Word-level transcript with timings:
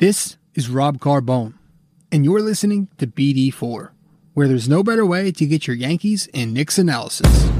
This 0.00 0.38
is 0.54 0.70
Rob 0.70 0.96
Carbone, 0.96 1.52
and 2.10 2.24
you're 2.24 2.40
listening 2.40 2.88
to 2.96 3.06
BD4, 3.06 3.90
where 4.32 4.48
there's 4.48 4.66
no 4.66 4.82
better 4.82 5.04
way 5.04 5.30
to 5.32 5.44
get 5.44 5.66
your 5.66 5.76
Yankees 5.76 6.26
and 6.32 6.54
Knicks 6.54 6.78
analysis. 6.78 7.50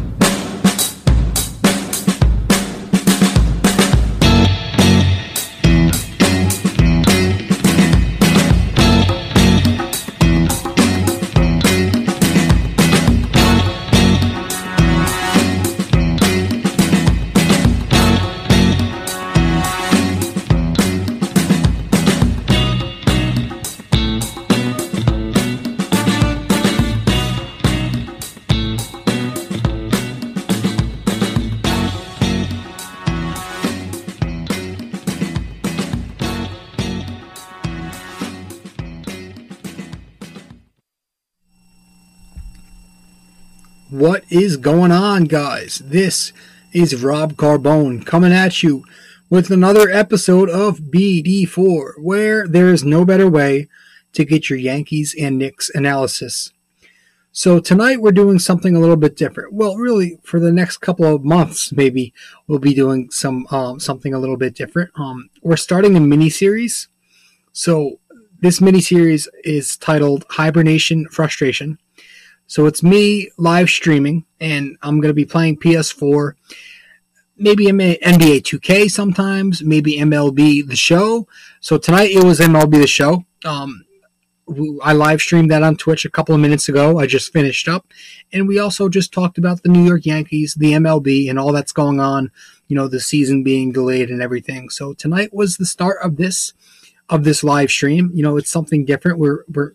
What 43.90 44.22
is 44.30 44.56
going 44.56 44.92
on, 44.92 45.24
guys? 45.24 45.82
This 45.84 46.32
is 46.72 47.02
Rob 47.02 47.32
Carbone 47.32 48.06
coming 48.06 48.32
at 48.32 48.62
you 48.62 48.84
with 49.28 49.50
another 49.50 49.90
episode 49.90 50.48
of 50.48 50.78
BD4, 50.78 51.94
where 51.98 52.46
there 52.46 52.68
is 52.68 52.84
no 52.84 53.04
better 53.04 53.28
way 53.28 53.66
to 54.12 54.24
get 54.24 54.48
your 54.48 54.60
Yankees 54.60 55.12
and 55.20 55.38
Knicks 55.38 55.70
analysis. 55.74 56.52
So 57.32 57.58
tonight 57.58 58.00
we're 58.00 58.12
doing 58.12 58.38
something 58.38 58.76
a 58.76 58.78
little 58.78 58.94
bit 58.94 59.16
different. 59.16 59.54
Well, 59.54 59.74
really, 59.74 60.20
for 60.22 60.38
the 60.38 60.52
next 60.52 60.76
couple 60.76 61.12
of 61.12 61.24
months, 61.24 61.72
maybe 61.72 62.14
we'll 62.46 62.60
be 62.60 62.74
doing 62.74 63.10
some 63.10 63.44
um, 63.50 63.80
something 63.80 64.14
a 64.14 64.20
little 64.20 64.36
bit 64.36 64.54
different. 64.54 64.92
Um, 64.94 65.30
we're 65.42 65.56
starting 65.56 65.96
a 65.96 66.00
mini 66.00 66.30
series. 66.30 66.86
So 67.52 67.98
this 68.40 68.60
mini 68.60 68.82
series 68.82 69.28
is 69.42 69.76
titled 69.76 70.26
Hibernation 70.30 71.08
Frustration 71.08 71.80
so 72.50 72.66
it's 72.66 72.82
me 72.82 73.30
live 73.38 73.70
streaming, 73.70 74.24
and 74.40 74.76
I'm 74.82 74.96
going 75.00 75.10
to 75.10 75.14
be 75.14 75.24
playing 75.24 75.58
PS4, 75.58 76.32
maybe 77.36 77.66
NBA 77.66 78.42
2K 78.42 78.90
sometimes, 78.90 79.62
maybe 79.62 79.98
MLB 79.98 80.66
The 80.66 80.74
Show. 80.74 81.28
So 81.60 81.78
tonight 81.78 82.10
it 82.10 82.24
was 82.24 82.40
MLB 82.40 82.72
The 82.72 82.88
Show. 82.88 83.24
Um, 83.44 83.84
I 84.82 84.94
live 84.94 85.20
streamed 85.20 85.52
that 85.52 85.62
on 85.62 85.76
Twitch 85.76 86.04
a 86.04 86.10
couple 86.10 86.34
of 86.34 86.40
minutes 86.40 86.68
ago. 86.68 86.98
I 86.98 87.06
just 87.06 87.32
finished 87.32 87.68
up. 87.68 87.86
And 88.32 88.48
we 88.48 88.58
also 88.58 88.88
just 88.88 89.12
talked 89.12 89.38
about 89.38 89.62
the 89.62 89.68
New 89.68 89.84
York 89.84 90.04
Yankees, 90.04 90.56
the 90.56 90.72
MLB, 90.72 91.30
and 91.30 91.38
all 91.38 91.52
that's 91.52 91.70
going 91.70 92.00
on, 92.00 92.32
you 92.66 92.74
know, 92.74 92.88
the 92.88 92.98
season 92.98 93.44
being 93.44 93.70
delayed 93.70 94.10
and 94.10 94.20
everything. 94.20 94.70
So 94.70 94.92
tonight 94.92 95.32
was 95.32 95.56
the 95.56 95.66
start 95.66 95.98
of 96.02 96.16
this 96.16 96.52
of 97.08 97.22
this 97.22 97.44
live 97.44 97.70
stream. 97.70 98.10
You 98.12 98.24
know, 98.24 98.36
it's 98.36 98.50
something 98.50 98.84
different. 98.84 99.20
We're 99.20 99.44
we're 99.46 99.74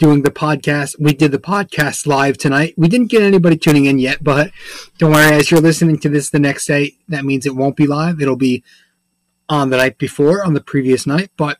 doing 0.00 0.22
the 0.22 0.30
podcast. 0.30 0.96
We 0.98 1.12
did 1.12 1.30
the 1.30 1.38
podcast 1.38 2.06
live 2.06 2.38
tonight. 2.38 2.72
We 2.78 2.88
didn't 2.88 3.10
get 3.10 3.22
anybody 3.22 3.58
tuning 3.58 3.84
in 3.84 3.98
yet, 3.98 4.24
but 4.24 4.50
don't 4.96 5.12
worry. 5.12 5.36
As 5.36 5.50
you're 5.50 5.60
listening 5.60 5.98
to 5.98 6.08
this 6.08 6.30
the 6.30 6.38
next 6.38 6.64
day, 6.64 6.96
that 7.08 7.26
means 7.26 7.44
it 7.44 7.54
won't 7.54 7.76
be 7.76 7.86
live. 7.86 8.20
It'll 8.20 8.34
be 8.34 8.64
on 9.50 9.68
the 9.68 9.76
night 9.76 9.98
before, 9.98 10.42
on 10.42 10.54
the 10.54 10.62
previous 10.62 11.06
night. 11.06 11.30
But 11.36 11.58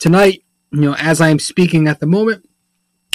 tonight, 0.00 0.42
you 0.72 0.80
know, 0.80 0.96
as 0.98 1.20
I'm 1.20 1.38
speaking 1.38 1.86
at 1.86 2.00
the 2.00 2.06
moment, 2.06 2.48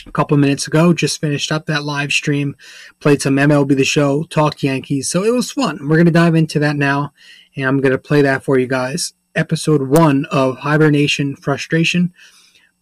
a 0.07 0.11
couple 0.13 0.37
minutes 0.37 0.65
ago, 0.65 0.93
just 0.93 1.19
finished 1.19 1.51
up 1.51 1.65
that 1.65 1.83
live 1.83 2.13
stream, 2.13 2.55
played 3.01 3.21
some 3.21 3.35
MLB 3.35 3.75
The 3.75 3.83
Show, 3.83 4.23
talked 4.23 4.63
Yankees. 4.63 5.09
So 5.09 5.25
it 5.25 5.33
was 5.33 5.51
fun. 5.51 5.77
We're 5.81 5.97
going 5.97 6.05
to 6.05 6.11
dive 6.11 6.35
into 6.35 6.59
that 6.59 6.77
now, 6.77 7.11
and 7.57 7.65
I'm 7.65 7.81
going 7.81 7.91
to 7.91 7.97
play 7.97 8.21
that 8.21 8.45
for 8.45 8.57
you 8.57 8.67
guys. 8.67 9.13
Episode 9.35 9.89
one 9.89 10.25
of 10.31 10.59
Hibernation 10.59 11.35
Frustration 11.35 12.13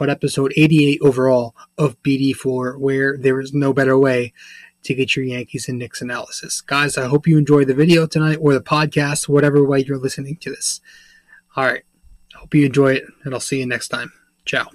but 0.02 0.10
episode 0.10 0.52
88 0.58 1.00
overall 1.04 1.56
of 1.78 2.02
BD4, 2.02 2.80
where 2.80 3.16
there 3.20 3.40
is 3.40 3.54
no 3.54 3.72
better 3.72 3.96
way 4.00 4.34
to 4.82 4.96
get 4.96 5.16
your 5.16 5.24
Yankees 5.24 5.70
and 5.70 5.78
Knicks 5.78 6.02
analysis. 6.02 6.60
Guys, 6.60 6.98
I 6.98 7.06
hope 7.06 7.28
you 7.28 7.38
enjoy 7.38 7.66
the 7.66 7.76
video 7.76 8.08
tonight 8.08 8.40
or 8.42 8.56
the 8.56 8.62
podcast, 8.62 9.30
whatever 9.30 9.64
way 9.64 9.82
you're 9.82 10.00
listening 10.00 10.38
to 10.38 10.50
this. 10.50 10.82
All 11.56 11.66
right. 11.66 11.84
Hope 12.34 12.56
you 12.56 12.66
enjoy 12.66 12.94
it, 12.94 13.04
and 13.24 13.36
I'll 13.36 13.40
see 13.40 13.60
you 13.60 13.68
next 13.68 13.90
time. 13.90 14.12
Ciao. 14.44 14.72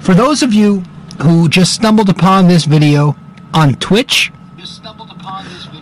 For 0.00 0.12
those 0.12 0.42
of 0.42 0.52
you 0.52 0.80
who 1.22 1.48
just 1.48 1.72
stumbled 1.72 2.10
upon 2.10 2.48
this 2.48 2.66
video 2.66 3.16
on 3.54 3.76
Twitch, 3.76 4.30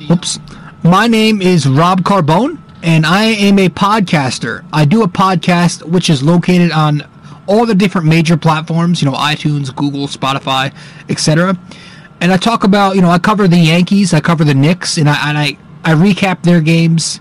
oops, 0.08 0.38
my 0.84 1.08
name 1.08 1.42
is 1.42 1.66
Rob 1.66 2.02
Carbone 2.02 2.62
and 2.82 3.06
I 3.06 3.24
am 3.24 3.58
a 3.58 3.68
podcaster. 3.68 4.64
I 4.72 4.84
do 4.84 5.02
a 5.02 5.08
podcast 5.08 5.84
which 5.84 6.10
is 6.10 6.22
located 6.22 6.72
on 6.72 7.06
all 7.46 7.66
the 7.66 7.74
different 7.74 8.06
major 8.06 8.36
platforms, 8.36 9.02
you 9.02 9.10
know, 9.10 9.16
iTunes, 9.16 9.74
Google, 9.74 10.06
Spotify, 10.06 10.74
etc. 11.08 11.58
And 12.20 12.32
I 12.32 12.36
talk 12.36 12.64
about, 12.64 12.94
you 12.94 13.02
know, 13.02 13.10
I 13.10 13.18
cover 13.18 13.48
the 13.48 13.58
Yankees, 13.58 14.14
I 14.14 14.20
cover 14.20 14.44
the 14.44 14.54
Knicks, 14.54 14.96
and 14.96 15.08
I 15.08 15.28
and 15.28 15.38
I, 15.38 15.56
I 15.84 15.94
recap 15.94 16.42
their 16.42 16.60
games 16.60 17.20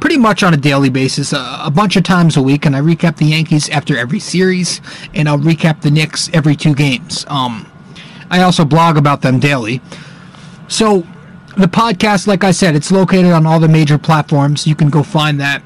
pretty 0.00 0.18
much 0.18 0.42
on 0.42 0.54
a 0.54 0.56
daily 0.56 0.90
basis, 0.90 1.32
uh, 1.32 1.62
a 1.64 1.70
bunch 1.70 1.96
of 1.96 2.04
times 2.04 2.36
a 2.36 2.42
week, 2.42 2.66
and 2.66 2.76
I 2.76 2.80
recap 2.80 3.16
the 3.16 3.24
Yankees 3.24 3.68
after 3.70 3.96
every 3.96 4.20
series, 4.20 4.80
and 5.14 5.28
I'll 5.28 5.38
recap 5.38 5.80
the 5.80 5.90
Knicks 5.90 6.30
every 6.32 6.54
two 6.54 6.74
games. 6.74 7.24
Um, 7.28 7.70
I 8.30 8.42
also 8.42 8.64
blog 8.64 8.96
about 8.96 9.22
them 9.22 9.40
daily. 9.40 9.80
So 10.68 11.06
the 11.56 11.66
podcast, 11.66 12.26
like 12.26 12.44
I 12.44 12.50
said, 12.50 12.76
it's 12.76 12.90
located 12.90 13.32
on 13.32 13.46
all 13.46 13.58
the 13.58 13.68
major 13.68 13.98
platforms. 13.98 14.66
You 14.66 14.74
can 14.74 14.90
go 14.90 15.02
find 15.02 15.40
that. 15.40 15.62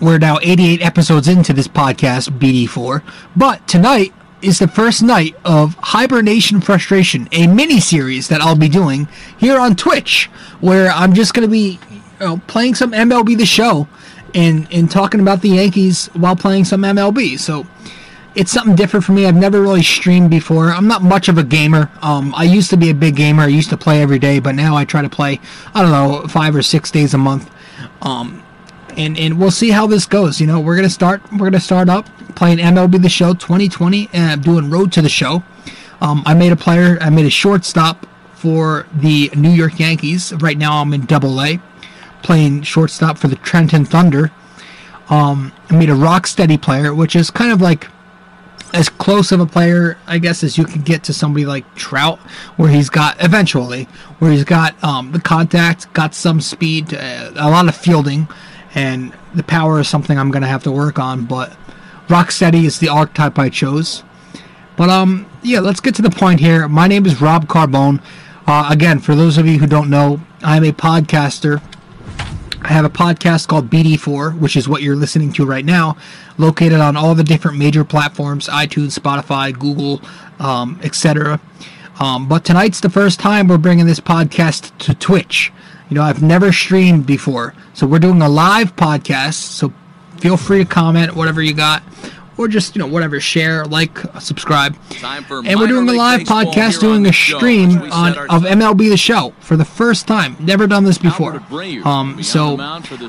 We're 0.00 0.18
now 0.18 0.38
88 0.42 0.82
episodes 0.82 1.28
into 1.28 1.52
this 1.52 1.68
podcast, 1.68 2.28
BD4. 2.38 3.02
But 3.36 3.66
tonight 3.68 4.12
is 4.42 4.58
the 4.58 4.66
first 4.66 5.02
night 5.02 5.36
of 5.44 5.74
Hibernation 5.76 6.60
Frustration, 6.60 7.28
a 7.30 7.46
mini 7.46 7.78
series 7.80 8.28
that 8.28 8.40
I'll 8.40 8.56
be 8.56 8.68
doing 8.68 9.06
here 9.38 9.58
on 9.58 9.76
Twitch, 9.76 10.26
where 10.60 10.90
I'm 10.90 11.14
just 11.14 11.34
going 11.34 11.46
to 11.46 11.50
be 11.50 11.78
you 11.90 12.00
know, 12.20 12.38
playing 12.48 12.74
some 12.74 12.90
MLB 12.90 13.38
The 13.38 13.46
Show 13.46 13.86
and, 14.34 14.66
and 14.72 14.90
talking 14.90 15.20
about 15.20 15.40
the 15.40 15.50
Yankees 15.50 16.08
while 16.14 16.36
playing 16.36 16.64
some 16.64 16.82
MLB. 16.82 17.38
So 17.38 17.64
it's 18.36 18.52
something 18.52 18.76
different 18.76 19.04
for 19.04 19.12
me. 19.12 19.26
I've 19.26 19.34
never 19.34 19.62
really 19.62 19.82
streamed 19.82 20.30
before. 20.30 20.68
I'm 20.68 20.86
not 20.86 21.02
much 21.02 21.28
of 21.28 21.38
a 21.38 21.42
gamer. 21.42 21.90
Um, 22.02 22.34
I 22.34 22.44
used 22.44 22.68
to 22.70 22.76
be 22.76 22.90
a 22.90 22.94
big 22.94 23.16
gamer. 23.16 23.44
I 23.44 23.46
used 23.46 23.70
to 23.70 23.78
play 23.78 24.02
every 24.02 24.18
day, 24.18 24.40
but 24.40 24.54
now 24.54 24.76
I 24.76 24.84
try 24.84 25.00
to 25.00 25.08
play, 25.08 25.40
I 25.74 25.80
don't 25.82 25.90
know, 25.90 26.28
five 26.28 26.54
or 26.54 26.62
six 26.62 26.90
days 26.90 27.14
a 27.14 27.18
month. 27.18 27.50
Um, 28.02 28.42
and 28.96 29.18
and 29.18 29.38
we'll 29.38 29.50
see 29.50 29.70
how 29.70 29.86
this 29.86 30.04
goes. 30.06 30.40
You 30.40 30.46
know, 30.46 30.60
we're 30.60 30.76
gonna 30.76 30.90
start. 30.90 31.22
We're 31.32 31.46
gonna 31.46 31.60
start 31.60 31.88
up 31.88 32.06
playing 32.34 32.58
MLB 32.58 33.00
The 33.02 33.08
Show 33.08 33.32
2020, 33.32 34.10
and 34.12 34.32
I'm 34.32 34.40
doing 34.42 34.70
Road 34.70 34.92
to 34.92 35.02
the 35.02 35.08
Show. 35.08 35.42
Um, 36.02 36.22
I 36.26 36.34
made 36.34 36.52
a 36.52 36.56
player. 36.56 36.98
I 37.00 37.08
made 37.08 37.26
a 37.26 37.30
shortstop 37.30 38.06
for 38.34 38.86
the 38.94 39.30
New 39.34 39.50
York 39.50 39.78
Yankees. 39.78 40.34
Right 40.34 40.58
now, 40.58 40.82
I'm 40.82 40.92
in 40.92 41.06
Double 41.06 41.40
A, 41.40 41.58
playing 42.22 42.62
shortstop 42.62 43.16
for 43.16 43.28
the 43.28 43.36
Trenton 43.36 43.86
Thunder. 43.86 44.30
Um, 45.08 45.52
I 45.70 45.76
made 45.76 45.88
a 45.88 45.94
rock 45.94 46.26
steady 46.26 46.58
player, 46.58 46.94
which 46.94 47.16
is 47.16 47.30
kind 47.30 47.50
of 47.52 47.60
like 47.62 47.88
as 48.72 48.88
close 48.88 49.32
of 49.32 49.40
a 49.40 49.46
player, 49.46 49.98
I 50.06 50.18
guess, 50.18 50.42
as 50.42 50.58
you 50.58 50.64
can 50.64 50.82
get 50.82 51.04
to 51.04 51.12
somebody 51.12 51.46
like 51.46 51.74
Trout, 51.74 52.18
where 52.56 52.70
he's 52.70 52.90
got 52.90 53.22
eventually, 53.22 53.84
where 54.18 54.30
he's 54.30 54.44
got 54.44 54.82
um, 54.82 55.12
the 55.12 55.20
contact, 55.20 55.92
got 55.92 56.14
some 56.14 56.40
speed, 56.40 56.94
uh, 56.94 57.32
a 57.36 57.50
lot 57.50 57.68
of 57.68 57.76
fielding, 57.76 58.28
and 58.74 59.12
the 59.34 59.42
power 59.42 59.80
is 59.80 59.88
something 59.88 60.18
I'm 60.18 60.30
gonna 60.30 60.46
have 60.46 60.62
to 60.64 60.72
work 60.72 60.98
on. 60.98 61.24
But 61.24 61.56
Rocksteady 62.08 62.64
is 62.64 62.78
the 62.78 62.88
archetype 62.88 63.38
I 63.38 63.48
chose. 63.48 64.02
But 64.76 64.90
um, 64.90 65.26
yeah, 65.42 65.60
let's 65.60 65.80
get 65.80 65.94
to 65.96 66.02
the 66.02 66.10
point 66.10 66.40
here. 66.40 66.68
My 66.68 66.86
name 66.86 67.06
is 67.06 67.20
Rob 67.20 67.46
Carbone. 67.46 68.02
Uh, 68.46 68.68
again, 68.70 69.00
for 69.00 69.14
those 69.14 69.38
of 69.38 69.46
you 69.46 69.58
who 69.58 69.66
don't 69.66 69.90
know, 69.90 70.20
I'm 70.42 70.64
a 70.64 70.72
podcaster 70.72 71.62
I 72.62 72.68
have 72.68 72.84
a 72.84 72.90
podcast 72.90 73.48
called 73.48 73.70
BD4, 73.70 74.38
which 74.38 74.56
is 74.56 74.68
what 74.68 74.82
you're 74.82 74.96
listening 74.96 75.32
to 75.34 75.46
right 75.46 75.64
now, 75.64 75.96
located 76.38 76.80
on 76.80 76.96
all 76.96 77.14
the 77.14 77.24
different 77.24 77.58
major 77.58 77.84
platforms 77.84 78.48
iTunes, 78.48 78.98
Spotify, 78.98 79.56
Google, 79.56 80.00
um, 80.38 80.80
etc. 80.82 81.40
Um, 82.00 82.28
but 82.28 82.44
tonight's 82.44 82.80
the 82.80 82.90
first 82.90 83.20
time 83.20 83.48
we're 83.48 83.58
bringing 83.58 83.86
this 83.86 84.00
podcast 84.00 84.76
to 84.78 84.94
Twitch. 84.94 85.52
You 85.88 85.94
know, 85.94 86.02
I've 86.02 86.22
never 86.22 86.52
streamed 86.52 87.06
before. 87.06 87.54
So 87.74 87.86
we're 87.86 88.00
doing 88.00 88.20
a 88.20 88.28
live 88.28 88.74
podcast. 88.76 89.34
So 89.34 89.72
feel 90.18 90.36
free 90.36 90.58
to 90.58 90.64
comment 90.64 91.14
whatever 91.14 91.40
you 91.40 91.54
got. 91.54 91.82
Or 92.38 92.48
just 92.48 92.74
you 92.74 92.80
know 92.80 92.86
whatever 92.86 93.20
share 93.20 93.64
like 93.64 93.98
subscribe. 94.20 94.76
And 95.02 95.58
we're 95.58 95.66
doing 95.66 95.88
a 95.88 95.92
live 95.92 96.20
podcast 96.20 96.80
doing 96.80 97.06
a 97.06 97.12
stream 97.12 97.90
on 97.92 98.16
of 98.30 98.42
mlb 98.42 98.78
the 98.78 98.96
show 98.96 99.32
for 99.40 99.56
the 99.56 99.64
first 99.64 100.06
time. 100.06 100.36
Never 100.40 100.66
done 100.66 100.84
this 100.84 100.98
before. 100.98 101.42
Um, 101.84 102.22
so 102.22 102.56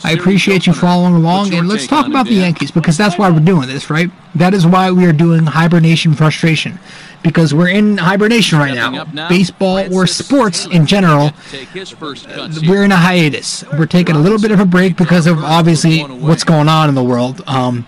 i 0.04 0.12
appreciate 0.12 0.68
you 0.68 0.74
following 0.74 1.16
along 1.16 1.54
and 1.54 1.68
let's 1.68 1.88
talk 1.88 2.08
about 2.08 2.28
the 2.28 2.36
yankees 2.36 2.72
because 2.72 2.98
that's 2.98 3.18
why 3.18 3.30
we're 3.30 3.40
doing 3.40 3.68
this 3.68 3.90
right? 3.90 4.10
That 4.36 4.54
is 4.54 4.66
why 4.68 4.92
we 4.92 5.06
are 5.06 5.14
doing 5.14 5.46
hibernation 5.46 6.14
frustration 6.14 6.80
because 7.24 7.54
we're 7.54 7.70
in 7.70 7.98
hibernation 7.98 8.60
right 8.60 8.74
now. 8.74 9.06
Baseball 9.28 9.94
or 9.94 10.08
sports 10.08 10.66
in 10.68 10.86
general, 10.86 11.32
we're 12.68 12.84
in 12.84 12.92
a 12.92 12.98
hiatus. 12.98 13.64
We're 13.74 13.86
taking 13.86 14.16
a 14.16 14.20
little 14.20 14.40
bit 14.40 14.52
of 14.52 14.60
a 14.60 14.66
break 14.66 14.98
because 14.98 15.28
of 15.28 15.44
obviously 15.44 16.02
what's 16.02 16.44
going 16.44 16.70
on 16.70 16.90
in 16.90 16.96
the 16.96 17.04
world. 17.04 17.42
Um, 17.48 17.86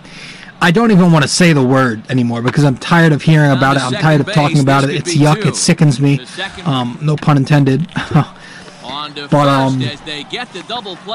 I 0.62 0.70
don't 0.70 0.90
even 0.90 1.10
want 1.10 1.22
to 1.22 1.28
say 1.28 1.52
the 1.52 1.64
word 1.64 2.08
anymore 2.10 2.42
because 2.42 2.64
I'm 2.64 2.76
tired 2.76 3.12
of 3.12 3.22
hearing 3.22 3.50
about 3.50 3.76
it. 3.76 3.82
I'm 3.82 3.92
tired 3.92 4.20
of 4.20 4.32
talking 4.32 4.60
about 4.60 4.84
it. 4.84 4.90
It's 4.90 5.14
yuck. 5.14 5.46
It 5.46 5.56
sickens 5.56 6.00
me. 6.00 6.20
Um, 6.64 6.98
no 7.00 7.16
pun 7.16 7.36
intended. 7.38 7.88
but 8.12 9.34
um, 9.34 9.80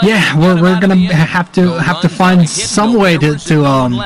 yeah, 0.03 0.37
we're, 0.37 0.61
we're 0.61 0.79
gonna 0.79 0.95
have 0.95 1.51
to 1.53 1.79
have 1.79 2.01
to 2.01 2.09
find 2.09 2.49
some 2.49 2.93
way 2.93 3.17
to 3.17 3.37
to 3.37 3.65
um 3.65 4.01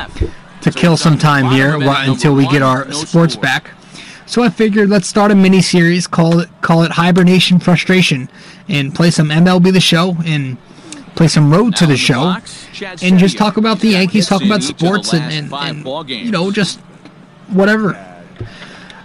to 0.61 0.71
kill 0.71 0.97
some 0.97 1.17
time 1.17 1.45
here 1.51 1.77
until 1.81 2.35
we 2.35 2.47
get 2.47 2.61
our 2.61 2.91
sports 2.91 3.35
back. 3.35 3.71
So 4.25 4.43
I 4.43 4.49
figured 4.49 4.89
let's 4.89 5.07
start 5.07 5.31
a 5.31 5.35
mini 5.35 5.61
series, 5.61 6.05
call 6.05 6.39
it 6.39 6.49
call 6.61 6.83
it 6.83 6.91
Hibernation 6.91 7.59
Frustration, 7.59 8.29
and 8.67 8.93
play 8.93 9.09
some 9.09 9.29
MLB 9.29 9.71
the 9.73 9.79
Show 9.79 10.17
and 10.25 10.57
play 11.15 11.27
some 11.27 11.51
Road 11.51 11.75
to 11.77 11.85
the 11.85 11.97
Show, 11.97 12.35
and 13.01 13.19
just 13.19 13.37
talk 13.37 13.57
about 13.57 13.79
the 13.79 13.89
Yankees, 13.89 14.27
talk 14.27 14.43
about 14.43 14.63
sports, 14.63 15.13
and, 15.13 15.51
and, 15.51 15.85
and 15.85 16.09
you 16.09 16.31
know 16.31 16.51
just 16.51 16.79
whatever. 17.49 18.05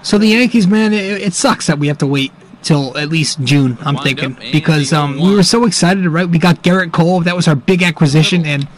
So 0.03 0.19
the 0.19 0.29
Yankees, 0.29 0.67
man, 0.67 0.93
it, 0.93 1.23
it 1.23 1.35
sucks 1.35 1.67
that 1.67 1.79
we 1.79 1.89
have 1.89 1.99
to 1.99 2.07
wait 2.07 2.33
till 2.63 2.97
at 2.97 3.09
least 3.09 3.41
June. 3.41 3.79
I'm 3.83 3.97
thinking 3.97 4.37
because 4.53 4.93
um, 4.93 5.19
we 5.19 5.35
were 5.35 5.43
so 5.43 5.65
excited, 5.65 6.07
right? 6.07 6.29
We 6.29 6.39
got 6.39 6.63
Gerrit 6.63 6.93
Cole. 6.93 7.21
That 7.21 7.37
was 7.37 7.49
our 7.49 7.55
big 7.55 7.83
acquisition, 7.83 8.45
and 8.45 8.69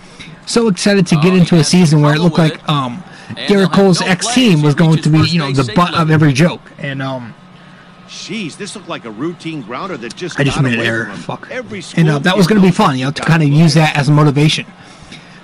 so 0.46 0.68
excited 0.68 1.06
to 1.08 1.16
get 1.16 1.32
oh, 1.32 1.36
into 1.36 1.56
a 1.56 1.64
season 1.64 2.02
where 2.02 2.14
it 2.14 2.20
looked 2.20 2.38
like 2.38 2.66
um, 2.68 3.02
Gerrit 3.48 3.72
Cole's 3.72 4.00
ex 4.00 4.32
team 4.34 4.62
was 4.62 4.74
going 4.74 5.02
to 5.02 5.08
be, 5.10 5.18
you 5.28 5.38
know, 5.38 5.52
the 5.52 5.72
butt 5.74 5.94
of 5.94 6.10
every 6.10 6.32
joke. 6.32 6.60
And 6.78 7.02
um, 7.02 7.34
Jeez, 8.08 8.56
this 8.56 8.76
looked 8.76 8.88
like 8.88 9.04
a 9.04 9.10
routine 9.10 9.62
grounder 9.62 9.96
that 9.96 10.14
just 10.14 10.38
I 10.38 10.44
just 10.44 10.60
made 10.62 10.78
an 10.78 10.86
error. 10.86 11.06
Fuck. 11.16 11.48
And 11.50 12.08
uh, 12.08 12.18
that 12.20 12.36
was 12.36 12.46
going 12.46 12.60
to 12.60 12.66
be 12.66 12.72
fun, 12.72 12.98
you 12.98 13.06
know, 13.06 13.10
to 13.10 13.22
kind 13.22 13.42
of 13.42 13.48
use 13.48 13.74
that 13.74 13.96
as 13.96 14.08
a 14.08 14.12
motivation. 14.12 14.66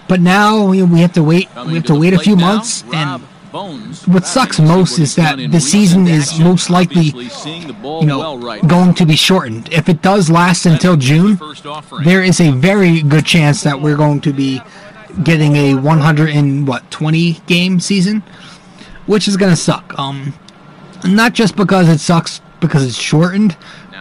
But 0.09 0.21
now 0.21 0.67
we, 0.67 0.83
we 0.83 1.01
have 1.01 1.13
to 1.15 1.23
wait. 1.23 1.49
We 1.67 1.75
have 1.75 1.85
to 1.85 1.95
wait 1.95 2.13
a 2.13 2.19
few 2.19 2.37
months, 2.37 2.85
and 2.93 3.23
what 3.53 4.27
sucks 4.27 4.59
most 4.59 4.99
is 4.99 5.15
that 5.17 5.37
the 5.37 5.61
season 5.61 6.07
is 6.07 6.39
most 6.41 6.71
likely, 6.71 7.13
you 7.45 8.07
know, 8.07 8.61
going 8.67 8.95
to 8.95 9.05
be 9.05 9.17
shortened. 9.17 9.71
If 9.73 9.89
it 9.89 10.01
does 10.01 10.31
last 10.31 10.65
until 10.65 10.97
June, 10.97 11.39
there 12.05 12.23
is 12.23 12.41
a 12.41 12.51
very 12.51 13.03
good 13.03 13.27
chance 13.27 13.63
that 13.63 13.81
we're 13.81 13.97
going 13.97 14.21
to 14.23 14.33
be 14.33 14.61
getting 15.23 15.57
a 15.57 15.75
100 15.75 16.31
and 16.31 16.67
what 16.67 16.91
20 16.91 17.33
game 17.47 17.79
season, 17.79 18.23
which 19.07 19.29
is 19.29 19.37
gonna 19.37 19.57
suck. 19.57 19.99
Um, 19.99 20.33
not 21.05 21.35
just 21.35 21.57
because 21.57 21.89
it 21.89 21.99
sucks 21.99 22.41
because 22.63 22.87
it's 22.87 22.97
shortened, 22.99 23.57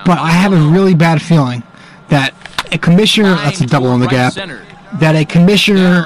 but 0.05 0.17
I 0.17 0.31
have 0.31 0.53
a 0.53 0.69
really 0.69 0.95
bad 0.95 1.21
feeling 1.21 1.63
that 2.07 2.33
a 2.71 2.77
commissioner 2.77 3.35
that's 3.35 3.59
a 3.59 3.65
double 3.65 3.87
on 3.87 3.99
the 3.99 4.07
gap. 4.07 4.33
That 4.99 5.15
a 5.15 5.25
commissioner 5.25 6.05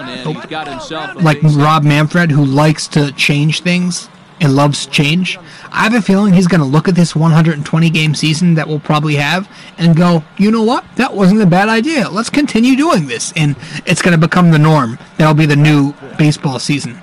like 1.16 1.42
Rob 1.44 1.84
Manfred, 1.84 2.32
who 2.32 2.46
likes 2.46 2.88
to 2.90 3.12
change 3.12 3.62
things 3.62 4.10
and 4.42 4.56
loves 4.56 4.86
change, 4.86 5.38
I 5.72 5.84
have 5.84 5.94
a 5.94 6.02
feeling 6.02 6.34
he's 6.34 6.48
going 6.48 6.62
to 6.62 6.66
look 6.66 6.88
at 6.88 6.96
this 6.96 7.16
120 7.16 7.90
game 7.90 8.16
season 8.16 8.56
that 8.56 8.68
we'll 8.68 8.80
probably 8.80 9.16
have 9.16 9.50
and 9.78 9.96
go, 9.96 10.24
you 10.38 10.52
know 10.52 10.64
what? 10.64 10.86
That 10.96 11.14
wasn't 11.14 11.42
a 11.42 11.46
bad 11.46 11.70
idea. 11.70 12.10
Let's 12.10 12.30
continue 12.30 12.76
doing 12.76 13.08
this. 13.08 13.34
And 13.36 13.56
it's 13.86 14.02
going 14.02 14.20
to 14.20 14.28
become 14.28 14.52
the 14.52 14.60
norm. 14.60 14.98
That'll 15.18 15.34
be 15.34 15.46
the 15.46 15.56
new 15.56 15.94
baseball 16.18 16.60
season, 16.60 16.96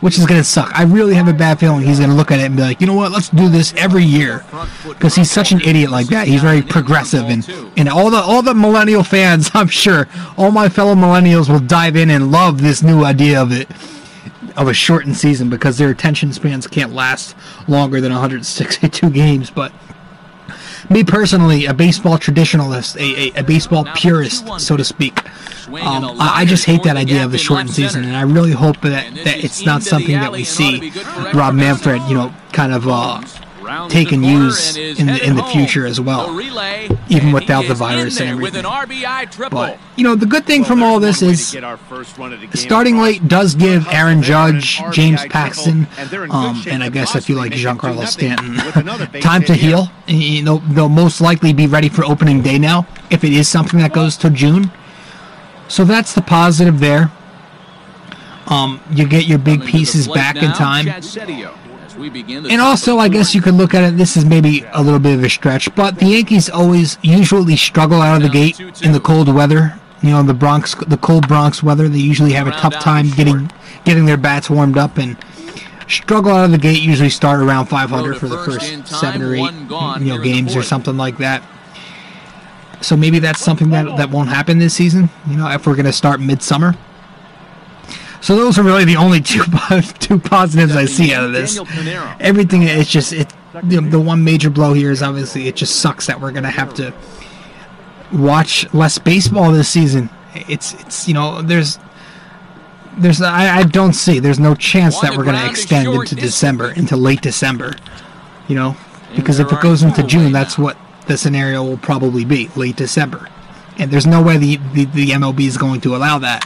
which 0.00 0.18
is 0.18 0.26
going 0.26 0.40
to 0.40 0.44
suck. 0.44 0.70
I 0.78 0.84
really 0.84 1.14
have 1.14 1.28
a 1.28 1.32
bad 1.32 1.58
feeling 1.58 1.82
he's 1.82 1.98
going 1.98 2.10
to 2.10 2.16
look 2.16 2.30
at 2.30 2.40
it 2.40 2.44
and 2.44 2.56
be 2.56 2.62
like, 2.62 2.80
you 2.80 2.86
know 2.86 2.94
what? 2.94 3.12
Let's 3.12 3.28
do 3.28 3.48
this 3.48 3.74
every 3.76 4.04
year. 4.04 4.44
Because 4.86 5.14
he's 5.14 5.30
such 5.30 5.52
an 5.52 5.60
idiot 5.62 5.90
like 5.90 6.08
that. 6.08 6.28
He's 6.28 6.42
very 6.42 6.62
progressive. 6.62 7.24
And, 7.24 7.48
and 7.76 7.88
all 7.88 8.10
the, 8.10 8.18
all 8.18 8.42
the 8.42 8.54
millennial 8.54 9.02
fans, 9.02 9.50
I'm 9.54 9.68
sure, 9.68 10.08
all 10.36 10.50
my 10.50 10.68
fellow 10.68 10.94
millennials 10.94 11.48
will 11.48 11.60
dive 11.60 11.96
in 11.96 12.10
and 12.10 12.30
love 12.30 12.60
this 12.60 12.82
new 12.82 13.04
idea 13.04 13.40
of 13.40 13.52
it 13.52 13.68
of 14.56 14.68
a 14.68 14.74
shortened 14.74 15.16
season 15.16 15.50
because 15.50 15.78
their 15.78 15.90
attention 15.90 16.32
spans 16.32 16.66
can't 16.66 16.92
last 16.92 17.36
longer 17.68 18.00
than 18.00 18.12
162 18.12 19.10
games. 19.10 19.50
But 19.50 19.72
me 20.88 21.04
personally, 21.04 21.66
a 21.66 21.74
baseball 21.74 22.18
traditionalist, 22.18 22.96
a, 22.96 23.38
a, 23.38 23.40
a 23.40 23.44
baseball 23.44 23.84
purist, 23.94 24.60
so 24.60 24.76
to 24.76 24.84
speak, 24.84 25.24
um, 25.68 26.04
I, 26.18 26.40
I, 26.40 26.44
just 26.44 26.64
hate 26.64 26.82
that 26.82 26.96
idea 26.96 27.24
of 27.24 27.30
the 27.30 27.38
shortened 27.38 27.70
season, 27.70 28.04
and 28.04 28.16
I 28.16 28.22
really 28.22 28.50
hope 28.50 28.80
that, 28.80 29.14
that 29.24 29.44
it's 29.44 29.64
not 29.64 29.82
something 29.82 30.14
that 30.14 30.32
we 30.32 30.42
see 30.42 30.90
Rob 31.32 31.54
Manfred, 31.54 32.02
you 32.08 32.14
know, 32.14 32.34
kind 32.52 32.72
of 32.72 32.88
uh, 32.88 33.22
take 33.88 34.12
and 34.12 34.24
use 34.24 34.76
in 34.76 35.06
the, 35.06 35.26
in 35.26 35.36
the 35.36 35.42
future 35.44 35.86
as 35.86 36.00
well, 36.00 36.40
even 37.08 37.32
without 37.32 37.66
the 37.66 37.74
virus 37.74 38.20
and 38.20 38.30
everything. 38.30 38.62
But 39.50 39.78
you 39.96 40.04
know, 40.04 40.14
the 40.14 40.26
good 40.26 40.46
thing 40.46 40.64
from 40.64 40.82
all 40.82 41.00
this 41.00 41.22
is 41.22 41.56
starting 42.54 42.98
late 42.98 43.28
does 43.28 43.54
give 43.54 43.86
Aaron 43.88 44.22
Judge, 44.22 44.80
James 44.92 45.24
Paxton, 45.26 45.86
um, 46.30 46.62
and 46.66 46.82
I 46.82 46.88
guess 46.88 47.14
if 47.14 47.28
you 47.28 47.34
like 47.34 47.52
Giancarlo 47.52 48.06
Stanton, 48.06 48.56
time 49.20 49.44
to 49.44 49.54
heal. 49.54 49.88
You 50.06 50.42
know, 50.42 50.58
they'll 50.70 50.88
most 50.88 51.20
likely 51.20 51.52
be 51.52 51.66
ready 51.66 51.88
for 51.88 52.04
opening 52.04 52.42
day 52.42 52.58
now 52.58 52.86
if 53.10 53.24
it 53.24 53.32
is 53.32 53.48
something 53.48 53.78
that 53.80 53.92
goes 53.92 54.16
to 54.18 54.30
June. 54.30 54.70
So 55.68 55.84
that's 55.84 56.14
the 56.14 56.22
positive 56.22 56.80
there. 56.80 57.12
Um, 58.48 58.80
you 58.90 59.06
get 59.06 59.26
your 59.26 59.38
big 59.38 59.64
pieces 59.64 60.08
back 60.08 60.36
in 60.36 60.50
time. 60.52 60.86
And 62.50 62.60
also, 62.60 62.98
I 62.98 63.08
guess 63.08 63.34
you 63.34 63.42
could 63.42 63.54
look 63.54 63.74
at 63.74 63.84
it. 63.84 63.96
This 63.96 64.16
is 64.16 64.24
maybe 64.24 64.64
a 64.72 64.82
little 64.82 64.98
bit 65.00 65.14
of 65.14 65.24
a 65.24 65.30
stretch, 65.30 65.74
but 65.74 65.98
the 65.98 66.06
Yankees 66.06 66.48
always 66.48 66.98
usually 67.02 67.56
struggle 67.56 68.00
out 68.00 68.16
of 68.16 68.22
the 68.22 68.28
gate 68.28 68.58
in 68.82 68.92
the 68.92 69.00
cold 69.00 69.32
weather. 69.32 69.78
You 70.02 70.10
know, 70.10 70.22
the 70.22 70.34
Bronx, 70.34 70.74
the 70.74 70.96
cold 70.96 71.28
Bronx 71.28 71.62
weather. 71.62 71.88
They 71.88 71.98
usually 71.98 72.32
have 72.32 72.46
a 72.46 72.52
tough 72.52 72.74
time 72.74 73.10
getting 73.10 73.50
getting 73.84 74.06
their 74.06 74.16
bats 74.16 74.48
warmed 74.48 74.78
up 74.78 74.96
and 74.98 75.16
struggle 75.88 76.32
out 76.32 76.46
of 76.46 76.52
the 76.52 76.58
gate. 76.58 76.80
Usually 76.80 77.10
start 77.10 77.40
around 77.40 77.66
500 77.66 78.16
for 78.16 78.28
the 78.28 78.38
first 78.38 78.86
seven 78.88 79.22
or 79.22 79.34
eight 79.34 79.52
you 80.00 80.06
know 80.06 80.18
games 80.22 80.56
or 80.56 80.62
something 80.62 80.96
like 80.96 81.18
that. 81.18 81.42
So 82.80 82.96
maybe 82.96 83.18
that's 83.18 83.40
something 83.40 83.70
that 83.70 83.96
that 83.98 84.10
won't 84.10 84.30
happen 84.30 84.58
this 84.58 84.74
season. 84.74 85.10
You 85.28 85.36
know, 85.36 85.50
if 85.50 85.66
we're 85.66 85.74
going 85.74 85.86
to 85.86 85.92
start 85.92 86.20
midsummer. 86.20 86.74
So 88.20 88.36
those 88.36 88.58
are 88.58 88.62
really 88.62 88.84
the 88.84 88.96
only 88.96 89.20
two 89.20 89.42
two 89.98 90.18
positives 90.18 90.76
I 90.76 90.84
see 90.84 91.14
out 91.14 91.24
of 91.24 91.32
this. 91.32 91.58
Everything 92.20 92.62
is 92.62 92.88
just 92.88 93.12
it. 93.12 93.32
The, 93.64 93.80
the 93.80 93.98
one 93.98 94.22
major 94.22 94.48
blow 94.48 94.74
here 94.74 94.90
is 94.90 95.02
obviously 95.02 95.48
it 95.48 95.56
just 95.56 95.80
sucks 95.80 96.06
that 96.06 96.20
we're 96.20 96.32
gonna 96.32 96.50
have 96.50 96.72
to 96.74 96.94
watch 98.12 98.72
less 98.72 98.98
baseball 98.98 99.50
this 99.52 99.68
season. 99.68 100.10
It's 100.34 100.74
it's 100.74 101.08
you 101.08 101.14
know 101.14 101.42
there's 101.42 101.78
there's 102.98 103.20
I, 103.22 103.58
I 103.58 103.62
don't 103.64 103.94
see 103.94 104.18
there's 104.18 104.38
no 104.38 104.54
chance 104.54 105.00
that 105.00 105.16
we're 105.16 105.24
gonna 105.24 105.48
extend 105.48 105.88
into 105.88 106.14
December 106.14 106.70
into 106.72 106.96
late 106.96 107.22
December. 107.22 107.74
You 108.48 108.56
know 108.56 108.76
because 109.16 109.40
if 109.40 109.50
it 109.50 109.60
goes 109.60 109.82
into 109.82 110.04
June, 110.04 110.30
that's 110.30 110.56
what 110.56 110.76
the 111.06 111.16
scenario 111.16 111.64
will 111.64 111.78
probably 111.78 112.24
be 112.24 112.48
late 112.54 112.76
December 112.76 113.28
and 113.78 113.90
there's 113.90 114.06
no 114.06 114.22
way 114.22 114.36
the, 114.36 114.56
the, 114.74 114.84
the 114.86 115.08
MLB 115.10 115.40
is 115.46 115.56
going 115.56 115.80
to 115.82 115.96
allow 115.96 116.18
that. 116.18 116.44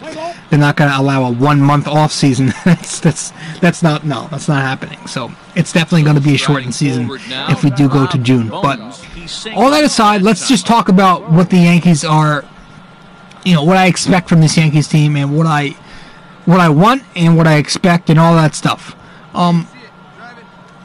They're 0.50 0.58
not 0.58 0.76
going 0.76 0.90
to 0.90 0.98
allow 0.98 1.24
a 1.24 1.32
one 1.32 1.60
month 1.60 1.88
off 1.88 2.12
season. 2.12 2.52
that's 2.64 3.00
that's 3.00 3.32
that's 3.60 3.82
not 3.82 4.04
no, 4.04 4.28
that's 4.30 4.48
not 4.48 4.62
happening. 4.62 5.04
So 5.06 5.32
it's 5.56 5.72
definitely 5.72 6.04
going 6.04 6.16
to 6.16 6.22
be 6.22 6.34
a 6.34 6.38
shortened 6.38 6.74
season 6.74 7.08
if 7.10 7.64
we 7.64 7.70
do 7.70 7.88
go 7.88 8.06
to 8.06 8.18
June. 8.18 8.48
But 8.48 8.78
all 9.54 9.70
that 9.70 9.84
aside, 9.84 10.22
let's 10.22 10.48
just 10.48 10.66
talk 10.66 10.88
about 10.88 11.30
what 11.30 11.50
the 11.50 11.58
Yankees 11.58 12.04
are. 12.04 12.44
You 13.44 13.54
know 13.54 13.64
what 13.64 13.76
I 13.76 13.86
expect 13.86 14.28
from 14.28 14.40
this 14.40 14.56
Yankees 14.56 14.88
team 14.88 15.16
and 15.16 15.36
what 15.36 15.46
I 15.46 15.70
what 16.46 16.60
I 16.60 16.68
want 16.68 17.02
and 17.16 17.36
what 17.36 17.46
I 17.46 17.56
expect 17.56 18.10
and 18.10 18.18
all 18.18 18.34
that 18.34 18.54
stuff. 18.54 18.96
Um, 19.34 19.66